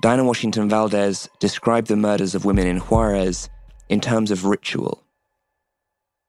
Diana 0.00 0.22
Washington 0.22 0.68
Valdez 0.68 1.28
described 1.40 1.88
the 1.88 1.96
murders 1.96 2.36
of 2.36 2.44
women 2.44 2.68
in 2.68 2.78
Juarez 2.78 3.50
in 3.88 4.00
terms 4.00 4.30
of 4.30 4.44
ritual. 4.44 5.02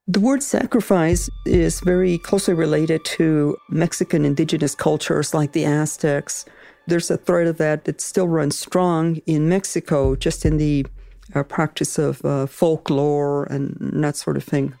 The 0.08 0.18
word 0.18 0.42
sacrifice 0.42 1.30
is 1.46 1.78
very 1.78 2.18
closely 2.18 2.52
related 2.52 3.04
to 3.16 3.56
Mexican 3.68 4.24
indigenous 4.24 4.74
cultures 4.74 5.34
like 5.34 5.52
the 5.52 5.64
Aztecs. 5.64 6.46
There's 6.88 7.12
a 7.12 7.16
thread 7.16 7.46
of 7.46 7.58
that 7.58 7.84
that 7.84 8.00
still 8.00 8.26
runs 8.26 8.58
strong 8.58 9.18
in 9.26 9.48
Mexico, 9.48 10.16
just 10.16 10.44
in 10.44 10.56
the 10.56 10.84
uh, 11.32 11.44
practice 11.44 11.96
of 11.96 12.24
uh, 12.24 12.46
folklore 12.46 13.44
and 13.44 13.76
that 14.02 14.16
sort 14.16 14.36
of 14.36 14.42
thing. 14.42 14.74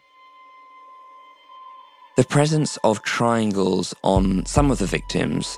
The 2.16 2.24
presence 2.24 2.76
of 2.82 3.04
triangles 3.04 3.94
on 4.02 4.44
some 4.46 4.72
of 4.72 4.78
the 4.78 4.86
victims 4.86 5.56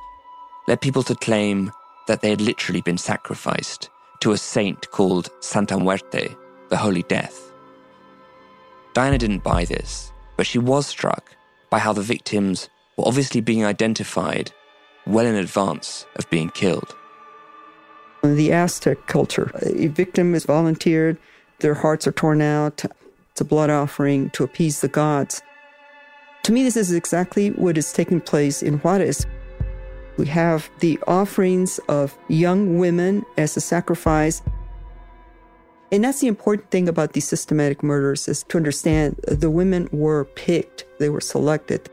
led 0.68 0.82
people 0.82 1.02
to 1.04 1.14
claim 1.14 1.72
that 2.12 2.20
they 2.20 2.28
had 2.28 2.42
literally 2.42 2.82
been 2.82 2.98
sacrificed 2.98 3.88
to 4.20 4.32
a 4.32 4.36
saint 4.36 4.90
called 4.90 5.30
Santa 5.40 5.78
Muerte, 5.78 6.36
the 6.68 6.76
Holy 6.76 7.04
Death. 7.04 7.50
Diana 8.92 9.16
didn't 9.16 9.42
buy 9.42 9.64
this, 9.64 10.12
but 10.36 10.46
she 10.46 10.58
was 10.58 10.86
struck 10.86 11.34
by 11.70 11.78
how 11.78 11.94
the 11.94 12.02
victims 12.02 12.68
were 12.98 13.08
obviously 13.08 13.40
being 13.40 13.64
identified 13.64 14.52
well 15.06 15.24
in 15.24 15.36
advance 15.36 16.04
of 16.16 16.28
being 16.28 16.50
killed. 16.50 16.94
In 18.22 18.36
the 18.36 18.52
Aztec 18.52 19.06
culture, 19.06 19.50
a 19.62 19.86
victim 19.86 20.34
is 20.34 20.44
volunteered, 20.44 21.16
their 21.60 21.72
hearts 21.72 22.06
are 22.06 22.12
torn 22.12 22.42
out, 22.42 22.84
it's 23.30 23.40
a 23.40 23.44
blood 23.46 23.70
offering 23.70 24.28
to 24.30 24.44
appease 24.44 24.82
the 24.82 24.88
gods. 24.88 25.40
To 26.42 26.52
me, 26.52 26.62
this 26.62 26.76
is 26.76 26.92
exactly 26.92 27.52
what 27.52 27.78
is 27.78 27.90
taking 27.90 28.20
place 28.20 28.62
in 28.62 28.80
Juarez. 28.80 29.24
We 30.16 30.26
have 30.26 30.70
the 30.80 30.98
offerings 31.06 31.78
of 31.88 32.16
young 32.28 32.78
women 32.78 33.24
as 33.36 33.56
a 33.56 33.60
sacrifice. 33.60 34.42
And 35.90 36.04
that's 36.04 36.20
the 36.20 36.28
important 36.28 36.70
thing 36.70 36.88
about 36.88 37.12
these 37.12 37.26
systematic 37.26 37.82
murders 37.82 38.28
is 38.28 38.42
to 38.44 38.56
understand 38.56 39.16
the 39.26 39.50
women 39.50 39.88
were 39.92 40.24
picked, 40.24 40.84
they 40.98 41.08
were 41.08 41.20
selected. 41.20 41.88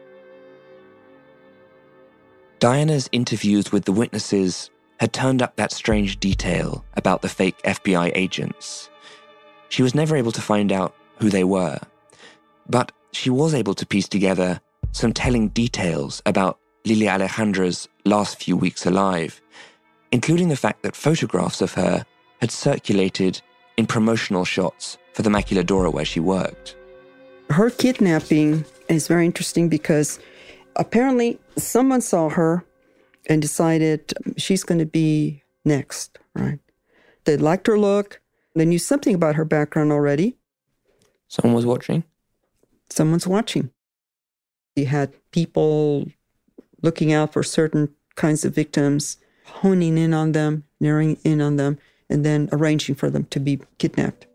Diana's 2.60 3.10
interviews 3.14 3.72
with 3.72 3.86
the 3.86 3.94
witnesses 3.94 4.70
had 5.00 5.14
turned 5.14 5.42
up 5.42 5.56
that 5.56 5.72
strange 5.72 6.20
detail 6.20 6.84
about 6.96 7.22
the 7.22 7.30
fake 7.30 7.58
FBI 7.64 8.12
agents. 8.16 8.90
She 9.70 9.82
was 9.82 9.96
never 9.96 10.18
able 10.18 10.34
to 10.34 10.42
find 10.42 10.72
out 10.72 10.94
who 11.20 11.30
they 11.30 11.46
were, 11.46 11.80
but 12.68 12.92
she 13.12 13.30
was 13.30 13.54
able 13.54 13.74
to 13.76 13.86
piece 13.86 14.10
together 14.10 14.60
some 14.92 15.14
telling 15.14 15.50
details 15.50 16.22
about 16.26 16.60
Lilia 16.90 17.12
Alejandra's 17.12 17.88
last 18.04 18.42
few 18.44 18.58
weeks 18.58 18.84
alive, 18.84 19.40
including 20.12 20.50
the 20.50 20.56
fact 20.56 20.82
that 20.82 20.96
photographs 20.96 21.62
of 21.62 21.74
her 21.74 22.04
had 22.42 22.50
circulated 22.50 23.40
in 23.78 23.86
promotional 23.86 24.44
shots 24.44 24.98
for 25.14 25.22
the 25.22 25.30
Maquiladora 25.30 25.94
where 25.94 26.04
she 26.04 26.20
worked. 26.20 26.76
Her 27.52 27.70
kidnapping 27.70 28.66
is 28.88 29.08
very 29.08 29.28
interesting 29.28 29.70
because 29.70 30.20
apparently 30.78 31.40
someone 31.58 32.02
saw 32.02 32.28
her 32.30 32.66
and 33.28 33.40
decided 33.40 34.12
she's 34.38 34.64
going 34.64 34.80
to 34.80 34.88
be 34.88 35.44
next, 35.64 36.18
right? 36.34 36.60
They 37.26 37.38
liked 37.38 37.68
her 37.68 37.78
look. 37.78 38.20
They 38.56 38.66
knew 38.66 38.80
something 38.80 39.14
about 39.14 39.36
her 39.36 39.46
background 39.46 39.92
already. 39.92 40.38
Someone 41.28 41.56
was 41.56 41.68
watching? 41.68 42.04
Someone's 42.90 43.28
watching. 43.28 43.70
You 44.76 44.88
had 44.88 45.14
people 45.32 46.08
looking 46.82 47.12
out 47.14 47.34
for 47.34 47.44
certain 47.44 47.90
kinds 48.16 48.46
of 48.46 48.54
victims, 48.54 49.18
honing 49.46 49.98
in 49.98 50.14
on 50.14 50.34
them, 50.34 50.64
narrowing 50.80 51.18
in 51.24 51.42
on 51.42 51.56
them, 51.56 51.78
and 52.10 52.26
then 52.26 52.50
arranging 52.52 52.96
for 52.96 53.10
them 53.10 53.26
to 53.26 53.40
be 53.40 53.60
kidnapped. 53.78 54.26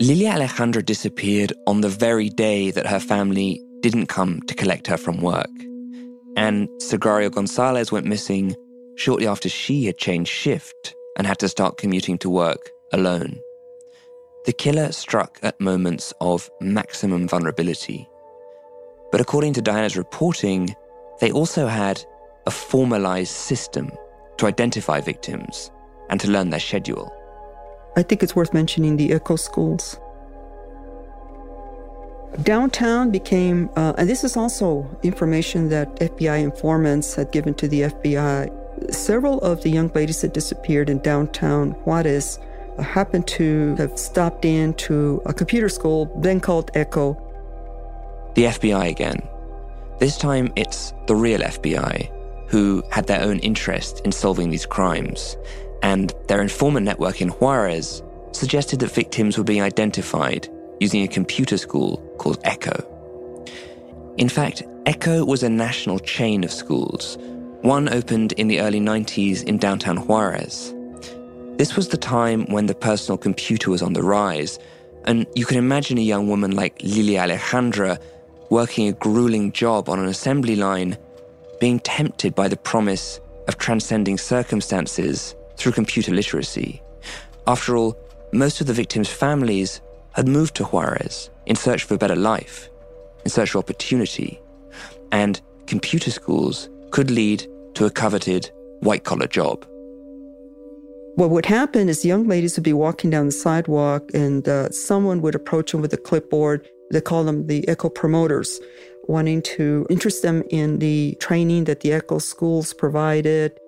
Lilia 0.00 0.32
Alejandra 0.32 0.84
disappeared 0.84 1.52
on 1.66 1.82
the 1.82 1.88
very 1.88 2.30
day 2.30 2.70
that 2.70 2.86
her 2.86 3.00
family 3.00 3.62
didn't 3.80 4.06
come 4.06 4.40
to 4.42 4.54
collect 4.54 4.86
her 4.86 4.96
from 4.96 5.20
work. 5.20 5.50
And 6.36 6.68
Sagrario 6.80 7.30
Gonzalez 7.30 7.92
went 7.92 8.06
missing 8.06 8.54
shortly 8.96 9.26
after 9.26 9.48
she 9.48 9.84
had 9.84 9.98
changed 9.98 10.30
shift 10.30 10.94
and 11.18 11.26
had 11.26 11.38
to 11.40 11.48
start 11.48 11.76
commuting 11.76 12.16
to 12.18 12.30
work 12.30 12.70
alone. 12.92 13.38
The 14.46 14.54
killer 14.54 14.90
struck 14.92 15.38
at 15.42 15.60
moments 15.60 16.14
of 16.20 16.48
maximum 16.62 17.28
vulnerability. 17.28 18.08
But 19.10 19.20
according 19.20 19.54
to 19.54 19.62
Diana's 19.62 19.96
reporting, 19.96 20.74
they 21.20 21.32
also 21.32 21.66
had 21.66 22.04
a 22.46 22.50
formalized 22.50 23.32
system 23.32 23.90
to 24.38 24.46
identify 24.46 25.00
victims 25.00 25.70
and 26.08 26.20
to 26.20 26.30
learn 26.30 26.50
their 26.50 26.60
schedule. 26.60 27.12
I 27.96 28.02
think 28.02 28.22
it's 28.22 28.36
worth 28.36 28.54
mentioning 28.54 28.96
the 28.96 29.10
ECCO 29.10 29.38
schools. 29.38 29.98
Downtown 32.42 33.10
became, 33.10 33.68
uh, 33.76 33.92
and 33.98 34.08
this 34.08 34.22
is 34.22 34.36
also 34.36 34.88
information 35.02 35.68
that 35.70 35.96
FBI 35.96 36.40
informants 36.40 37.14
had 37.16 37.32
given 37.32 37.54
to 37.54 37.66
the 37.66 37.82
FBI. 37.82 38.94
Several 38.94 39.40
of 39.40 39.62
the 39.62 39.70
young 39.70 39.88
ladies 39.94 40.20
that 40.20 40.32
disappeared 40.32 40.88
in 40.88 41.00
downtown 41.00 41.72
Juarez 41.84 42.38
uh, 42.78 42.82
happened 42.82 43.26
to 43.26 43.74
have 43.76 43.98
stopped 43.98 44.44
in 44.44 44.74
to 44.74 45.20
a 45.26 45.34
computer 45.34 45.68
school, 45.68 46.10
then 46.22 46.38
called 46.38 46.72
ECCO, 46.74 47.20
the 48.34 48.44
FBI 48.44 48.88
again. 48.88 49.20
This 49.98 50.16
time 50.16 50.52
it's 50.56 50.92
the 51.06 51.14
real 51.14 51.40
FBI, 51.40 52.10
who 52.48 52.82
had 52.90 53.06
their 53.06 53.22
own 53.22 53.38
interest 53.40 54.00
in 54.04 54.12
solving 54.12 54.50
these 54.50 54.66
crimes, 54.66 55.36
and 55.82 56.14
their 56.28 56.40
informant 56.40 56.86
network 56.86 57.20
in 57.20 57.28
Juarez 57.28 58.02
suggested 58.32 58.80
that 58.80 58.90
victims 58.92 59.36
were 59.36 59.44
being 59.44 59.62
identified 59.62 60.48
using 60.80 61.02
a 61.02 61.08
computer 61.08 61.58
school 61.58 61.98
called 62.18 62.42
ECCO. 62.44 62.86
In 64.16 64.28
fact, 64.28 64.62
ECCO 64.84 65.26
was 65.26 65.42
a 65.42 65.50
national 65.50 65.98
chain 65.98 66.42
of 66.44 66.50
schools. 66.50 67.18
One 67.62 67.88
opened 67.88 68.32
in 68.32 68.48
the 68.48 68.60
early 68.60 68.80
90s 68.80 69.44
in 69.44 69.58
downtown 69.58 69.98
Juarez. 69.98 70.74
This 71.58 71.76
was 71.76 71.88
the 71.88 71.98
time 71.98 72.46
when 72.46 72.66
the 72.66 72.74
personal 72.74 73.18
computer 73.18 73.70
was 73.70 73.82
on 73.82 73.92
the 73.92 74.02
rise, 74.02 74.58
and 75.04 75.26
you 75.34 75.44
can 75.44 75.58
imagine 75.58 75.98
a 75.98 76.02
young 76.02 76.26
woman 76.26 76.52
like 76.52 76.82
Lilia 76.82 77.20
Alejandra 77.20 77.98
working 78.50 78.88
a 78.88 78.92
grueling 78.92 79.52
job 79.52 79.88
on 79.88 79.98
an 79.98 80.06
assembly 80.06 80.56
line, 80.56 80.98
being 81.60 81.80
tempted 81.80 82.34
by 82.34 82.48
the 82.48 82.56
promise 82.56 83.20
of 83.48 83.56
transcending 83.56 84.18
circumstances 84.18 85.34
through 85.56 85.72
computer 85.72 86.12
literacy. 86.12 86.82
After 87.46 87.76
all, 87.76 87.96
most 88.32 88.60
of 88.60 88.66
the 88.66 88.72
victims' 88.72 89.08
families 89.08 89.80
had 90.12 90.28
moved 90.28 90.56
to 90.56 90.64
Juarez 90.64 91.30
in 91.46 91.56
search 91.56 91.84
of 91.84 91.92
a 91.92 91.98
better 91.98 92.16
life, 92.16 92.68
in 93.24 93.30
search 93.30 93.50
of 93.50 93.56
opportunity, 93.56 94.40
and 95.12 95.40
computer 95.66 96.10
schools 96.10 96.68
could 96.90 97.10
lead 97.10 97.46
to 97.74 97.86
a 97.86 97.90
coveted 97.90 98.50
white 98.80 99.04
collar 99.04 99.26
job. 99.26 99.64
What 101.14 101.30
would 101.30 101.46
happen 101.46 101.88
is 101.88 102.04
young 102.04 102.26
ladies 102.26 102.56
would 102.56 102.64
be 102.64 102.72
walking 102.72 103.10
down 103.10 103.26
the 103.26 103.32
sidewalk 103.32 104.10
and 104.14 104.48
uh, 104.48 104.70
someone 104.70 105.20
would 105.22 105.34
approach 105.34 105.72
them 105.72 105.82
with 105.82 105.92
a 105.92 105.96
clipboard 105.96 106.68
they 106.90 107.00
call 107.00 107.24
them 107.24 107.46
the 107.46 107.62
ECCO 107.62 107.94
promoters, 107.94 108.60
wanting 109.04 109.42
to 109.42 109.86
interest 109.88 110.22
them 110.22 110.42
in 110.50 110.78
the 110.78 111.16
training 111.20 111.64
that 111.64 111.80
the 111.80 111.90
ECCO 111.90 112.20
schools 112.20 112.72
provided. 112.72 113.58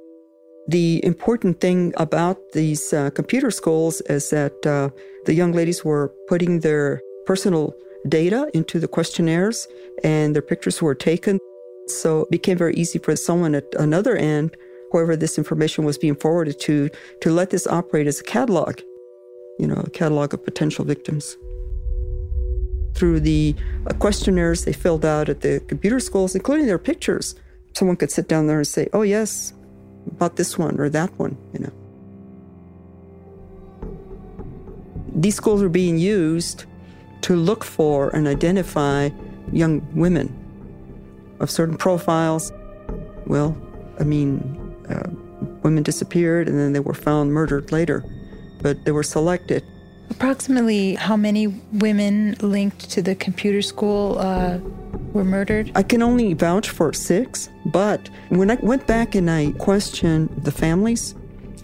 The 0.68 1.04
important 1.04 1.60
thing 1.60 1.92
about 1.96 2.38
these 2.52 2.92
uh, 2.92 3.10
computer 3.10 3.50
schools 3.50 4.00
is 4.02 4.30
that 4.30 4.66
uh, 4.66 4.90
the 5.24 5.34
young 5.34 5.52
ladies 5.52 5.84
were 5.84 6.12
putting 6.28 6.60
their 6.60 7.00
personal 7.26 7.74
data 8.08 8.50
into 8.54 8.78
the 8.80 8.88
questionnaires 8.88 9.68
and 10.02 10.34
their 10.34 10.42
pictures 10.42 10.82
were 10.82 10.94
taken. 10.94 11.38
So 11.88 12.22
it 12.22 12.30
became 12.30 12.58
very 12.58 12.74
easy 12.74 12.98
for 12.98 13.14
someone 13.16 13.54
at 13.54 13.64
another 13.78 14.16
end, 14.16 14.56
whoever 14.90 15.16
this 15.16 15.38
information 15.38 15.84
was 15.84 15.98
being 15.98 16.14
forwarded 16.14 16.60
to, 16.60 16.90
to 17.20 17.30
let 17.30 17.50
this 17.50 17.66
operate 17.66 18.06
as 18.06 18.20
a 18.20 18.24
catalog, 18.24 18.80
you 19.58 19.66
know, 19.66 19.82
a 19.84 19.90
catalog 19.90 20.34
of 20.34 20.44
potential 20.44 20.84
victims 20.84 21.36
through 22.94 23.20
the 23.20 23.54
uh, 23.86 23.94
questionnaires 23.94 24.64
they 24.64 24.72
filled 24.72 25.04
out 25.04 25.28
at 25.28 25.40
the 25.40 25.60
computer 25.68 26.00
schools, 26.00 26.34
including 26.34 26.66
their 26.66 26.78
pictures. 26.78 27.34
Someone 27.74 27.96
could 27.96 28.10
sit 28.10 28.28
down 28.28 28.46
there 28.46 28.58
and 28.58 28.66
say, 28.66 28.88
"Oh 28.92 29.02
yes, 29.02 29.52
about 30.06 30.36
this 30.36 30.58
one 30.58 30.78
or 30.78 30.88
that 30.90 31.10
one," 31.18 31.36
you 31.52 31.60
know. 31.60 31.72
these 35.14 35.34
schools 35.34 35.62
were 35.62 35.68
being 35.68 35.98
used 35.98 36.64
to 37.22 37.36
look 37.36 37.64
for 37.64 38.14
and 38.14 38.26
identify 38.26 39.10
young 39.52 39.86
women 39.94 40.34
of 41.40 41.50
certain 41.50 41.76
profiles. 41.76 42.52
Well, 43.26 43.56
I 44.00 44.04
mean, 44.04 44.40
uh, 44.88 45.10
women 45.62 45.82
disappeared 45.82 46.48
and 46.48 46.58
then 46.58 46.72
they 46.72 46.80
were 46.80 46.94
found 46.94 47.32
murdered 47.32 47.70
later, 47.70 48.04
but 48.60 48.84
they 48.84 48.92
were 48.92 49.02
selected. 49.02 49.62
Approximately 50.12 50.94
how 50.96 51.16
many 51.16 51.46
women 51.86 52.36
linked 52.42 52.90
to 52.90 53.00
the 53.00 53.14
computer 53.14 53.62
school 53.62 54.18
uh, 54.18 54.58
were 55.14 55.24
murdered? 55.24 55.72
I 55.74 55.82
can 55.82 56.02
only 56.02 56.34
vouch 56.34 56.68
for 56.68 56.92
six, 56.92 57.48
but 57.72 58.10
when 58.28 58.50
I 58.50 58.56
went 58.56 58.86
back 58.86 59.14
and 59.14 59.30
I 59.30 59.52
questioned 59.52 60.28
the 60.44 60.52
families 60.52 61.14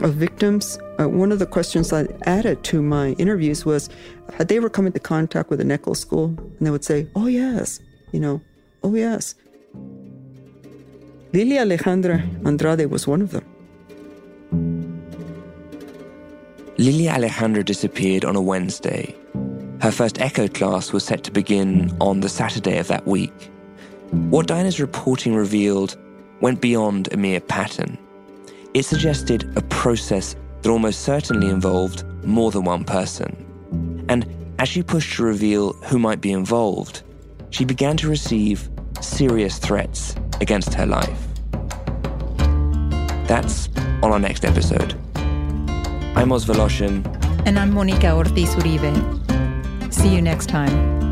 of 0.01 0.15
victims, 0.15 0.79
uh, 0.99 1.07
one 1.07 1.31
of 1.31 1.41
the 1.41 1.47
questions 1.47 1.93
I 1.93 2.07
added 2.23 2.65
to 2.65 2.81
my 2.81 3.11
interviews 3.25 3.67
was 3.67 3.91
had 4.33 4.49
they 4.49 4.57
ever 4.57 4.71
come 4.71 4.87
into 4.87 4.99
contact 4.99 5.51
with 5.51 5.59
the 5.61 5.71
Eccles 5.71 6.01
school? 6.01 6.29
And 6.39 6.61
they 6.63 6.71
would 6.71 6.85
say, 6.85 7.07
oh, 7.15 7.27
yes, 7.27 7.81
you 8.13 8.21
know, 8.21 8.41
oh, 8.83 8.95
yes. 8.95 9.35
Lilia 11.35 11.67
Alejandra 11.67 12.19
Andrade 12.47 12.91
was 12.91 13.07
one 13.07 13.21
of 13.21 13.31
them. 13.31 13.45
Lilia 16.81 17.11
Alejandra 17.11 17.65
disappeared 17.65 18.25
on 18.25 18.37
a 18.37 18.41
Wednesday. 18.41 19.13
Her 19.81 19.91
first 19.91 20.15
ECCO 20.19 20.55
class 20.55 20.93
was 20.93 21.03
set 21.03 21.25
to 21.25 21.33
begin 21.33 21.91
on 22.01 22.21
the 22.21 22.29
Saturday 22.29 22.79
of 22.79 22.87
that 22.87 23.05
week. 23.05 23.51
What 24.31 24.47
Diana's 24.47 24.79
reporting 24.79 25.35
revealed 25.35 25.97
went 26.41 26.61
beyond 26.61 27.13
a 27.13 27.17
mere 27.17 27.41
pattern. 27.41 27.99
It 28.75 28.85
suggested 28.85 29.53
a 29.57 29.63
process 29.63 30.37
that 30.63 30.71
almost 30.71 31.01
certainly 31.01 31.49
involved 31.49 32.05
more 32.25 32.53
than 32.53 32.63
one 32.63 32.85
person. 32.85 34.05
And 34.09 34.25
as 34.61 34.69
she 34.69 34.85
pushed 34.85 35.17
to 35.17 35.25
reveal 35.25 35.73
who 35.87 35.99
might 35.99 36.21
be 36.21 36.31
involved, 36.31 37.03
she 37.51 37.65
began 37.65 37.97
to 37.97 38.09
receive 38.09 38.71
serious 39.01 39.59
threats 39.59 40.15
against 40.41 40.75
her 40.75 40.87
life. 40.87 41.27
That's 43.27 43.69
on 44.01 44.13
our 44.13 44.21
next 44.21 44.45
episode. 44.45 44.97
I'm 46.19 46.33
Oz. 46.33 46.49
And 46.51 47.61
I'm 47.61 47.73
Monica 47.73 48.13
Ortiz 48.13 48.57
Uribe. 48.57 48.93
See 49.95 50.13
you 50.13 50.21
next 50.21 50.49
time. 50.49 51.08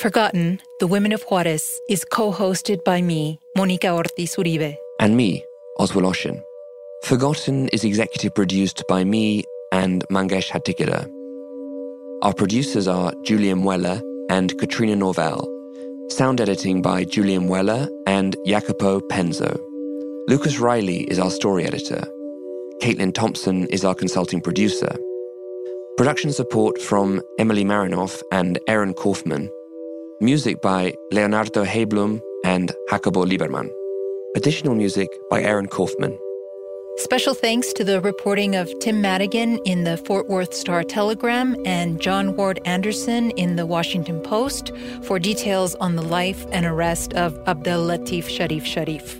Forgotten, 0.00 0.62
The 0.78 0.86
Women 0.86 1.12
of 1.12 1.22
Juarez 1.24 1.78
is 1.90 2.06
co 2.06 2.32
hosted 2.32 2.82
by 2.84 3.02
me, 3.02 3.38
Monica 3.54 3.88
Ortiz 3.88 4.34
Uribe. 4.34 4.74
And 4.98 5.14
me, 5.14 5.44
Oz 5.78 5.92
Woloshyn. 5.92 6.42
Forgotten 7.04 7.68
is 7.68 7.84
executive 7.84 8.34
produced 8.34 8.82
by 8.88 9.04
me 9.04 9.44
and 9.72 10.02
Mangesh 10.08 10.48
Hattikudur. 10.48 11.06
Our 12.22 12.32
producers 12.32 12.88
are 12.88 13.12
Julian 13.24 13.62
Weller 13.62 14.00
and 14.30 14.58
Katrina 14.58 14.96
Norvell. 14.96 15.46
Sound 16.08 16.40
editing 16.40 16.80
by 16.80 17.04
Julian 17.04 17.48
Weller 17.48 17.86
and 18.06 18.36
Jacopo 18.46 19.00
Penzo. 19.00 19.60
Lucas 20.28 20.58
Riley 20.58 21.02
is 21.10 21.18
our 21.18 21.30
story 21.30 21.66
editor. 21.66 22.02
Caitlin 22.80 23.12
Thompson 23.12 23.66
is 23.66 23.84
our 23.84 23.94
consulting 23.94 24.40
producer. 24.40 24.96
Production 25.98 26.32
support 26.32 26.80
from 26.80 27.20
Emily 27.38 27.66
Marinoff 27.66 28.22
and 28.32 28.58
Aaron 28.66 28.94
Kaufman. 28.94 29.50
Music 30.22 30.60
by 30.60 30.92
Leonardo 31.10 31.64
Heiblum 31.64 32.20
and 32.44 32.72
Jacobo 32.90 33.24
Lieberman. 33.24 33.70
Additional 34.36 34.74
music 34.74 35.08
by 35.30 35.40
Aaron 35.40 35.66
Kaufman. 35.66 36.18
Special 36.98 37.32
thanks 37.32 37.72
to 37.72 37.84
the 37.84 38.02
reporting 38.02 38.54
of 38.54 38.70
Tim 38.80 39.00
Madigan 39.00 39.56
in 39.64 39.84
the 39.84 39.96
Fort 39.96 40.28
Worth 40.28 40.52
Star 40.52 40.84
Telegram 40.84 41.56
and 41.64 41.98
John 41.98 42.36
Ward 42.36 42.60
Anderson 42.66 43.30
in 43.30 43.56
the 43.56 43.64
Washington 43.64 44.20
Post 44.20 44.72
for 45.04 45.18
details 45.18 45.74
on 45.76 45.96
the 45.96 46.02
life 46.02 46.44
and 46.52 46.66
arrest 46.66 47.14
of 47.14 47.38
Abdel 47.46 47.86
Latif 47.86 48.28
Sharif 48.28 48.66
Sharif. 48.66 49.19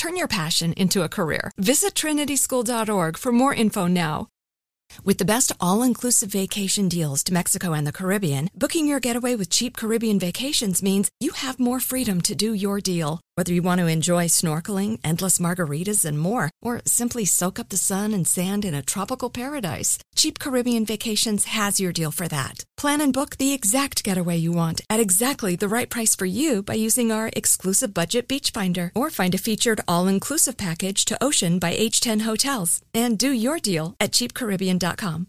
Turn 0.00 0.16
your 0.16 0.28
passion 0.28 0.72
into 0.78 1.02
a 1.02 1.10
career. 1.10 1.50
Visit 1.58 1.92
trinityschool.org 1.92 3.18
for 3.18 3.32
more 3.32 3.52
info 3.52 3.86
now. 3.86 4.28
With 5.04 5.18
the 5.18 5.26
best 5.26 5.52
all 5.60 5.82
inclusive 5.82 6.30
vacation 6.30 6.88
deals 6.88 7.22
to 7.24 7.34
Mexico 7.34 7.74
and 7.74 7.86
the 7.86 7.92
Caribbean, 7.92 8.48
booking 8.54 8.88
your 8.88 8.98
getaway 8.98 9.34
with 9.34 9.50
cheap 9.50 9.76
Caribbean 9.76 10.18
vacations 10.18 10.82
means 10.82 11.10
you 11.20 11.32
have 11.32 11.60
more 11.60 11.80
freedom 11.80 12.22
to 12.22 12.34
do 12.34 12.54
your 12.54 12.80
deal. 12.80 13.20
Whether 13.40 13.54
you 13.54 13.62
want 13.62 13.78
to 13.78 13.86
enjoy 13.86 14.26
snorkeling, 14.26 15.00
endless 15.02 15.38
margaritas, 15.38 16.04
and 16.04 16.18
more, 16.18 16.50
or 16.60 16.82
simply 16.84 17.24
soak 17.24 17.58
up 17.58 17.70
the 17.70 17.78
sun 17.78 18.12
and 18.12 18.28
sand 18.28 18.66
in 18.66 18.74
a 18.74 18.82
tropical 18.82 19.30
paradise, 19.30 19.96
Cheap 20.14 20.38
Caribbean 20.38 20.84
Vacations 20.84 21.46
has 21.46 21.80
your 21.80 21.90
deal 21.90 22.10
for 22.10 22.28
that. 22.28 22.64
Plan 22.76 23.00
and 23.00 23.14
book 23.14 23.38
the 23.38 23.54
exact 23.54 24.04
getaway 24.04 24.36
you 24.36 24.52
want 24.52 24.82
at 24.90 25.00
exactly 25.00 25.56
the 25.56 25.68
right 25.70 25.88
price 25.88 26.14
for 26.14 26.26
you 26.26 26.62
by 26.62 26.74
using 26.74 27.10
our 27.10 27.30
exclusive 27.34 27.94
budget 27.94 28.28
beach 28.28 28.50
finder 28.50 28.92
or 28.94 29.08
find 29.08 29.34
a 29.34 29.38
featured 29.38 29.80
all-inclusive 29.88 30.58
package 30.58 31.06
to 31.06 31.16
Ocean 31.24 31.58
by 31.58 31.74
H10 31.74 32.20
Hotels 32.28 32.82
and 32.92 33.18
do 33.18 33.30
your 33.30 33.58
deal 33.58 33.96
at 33.98 34.12
cheapcaribbean.com. 34.12 35.28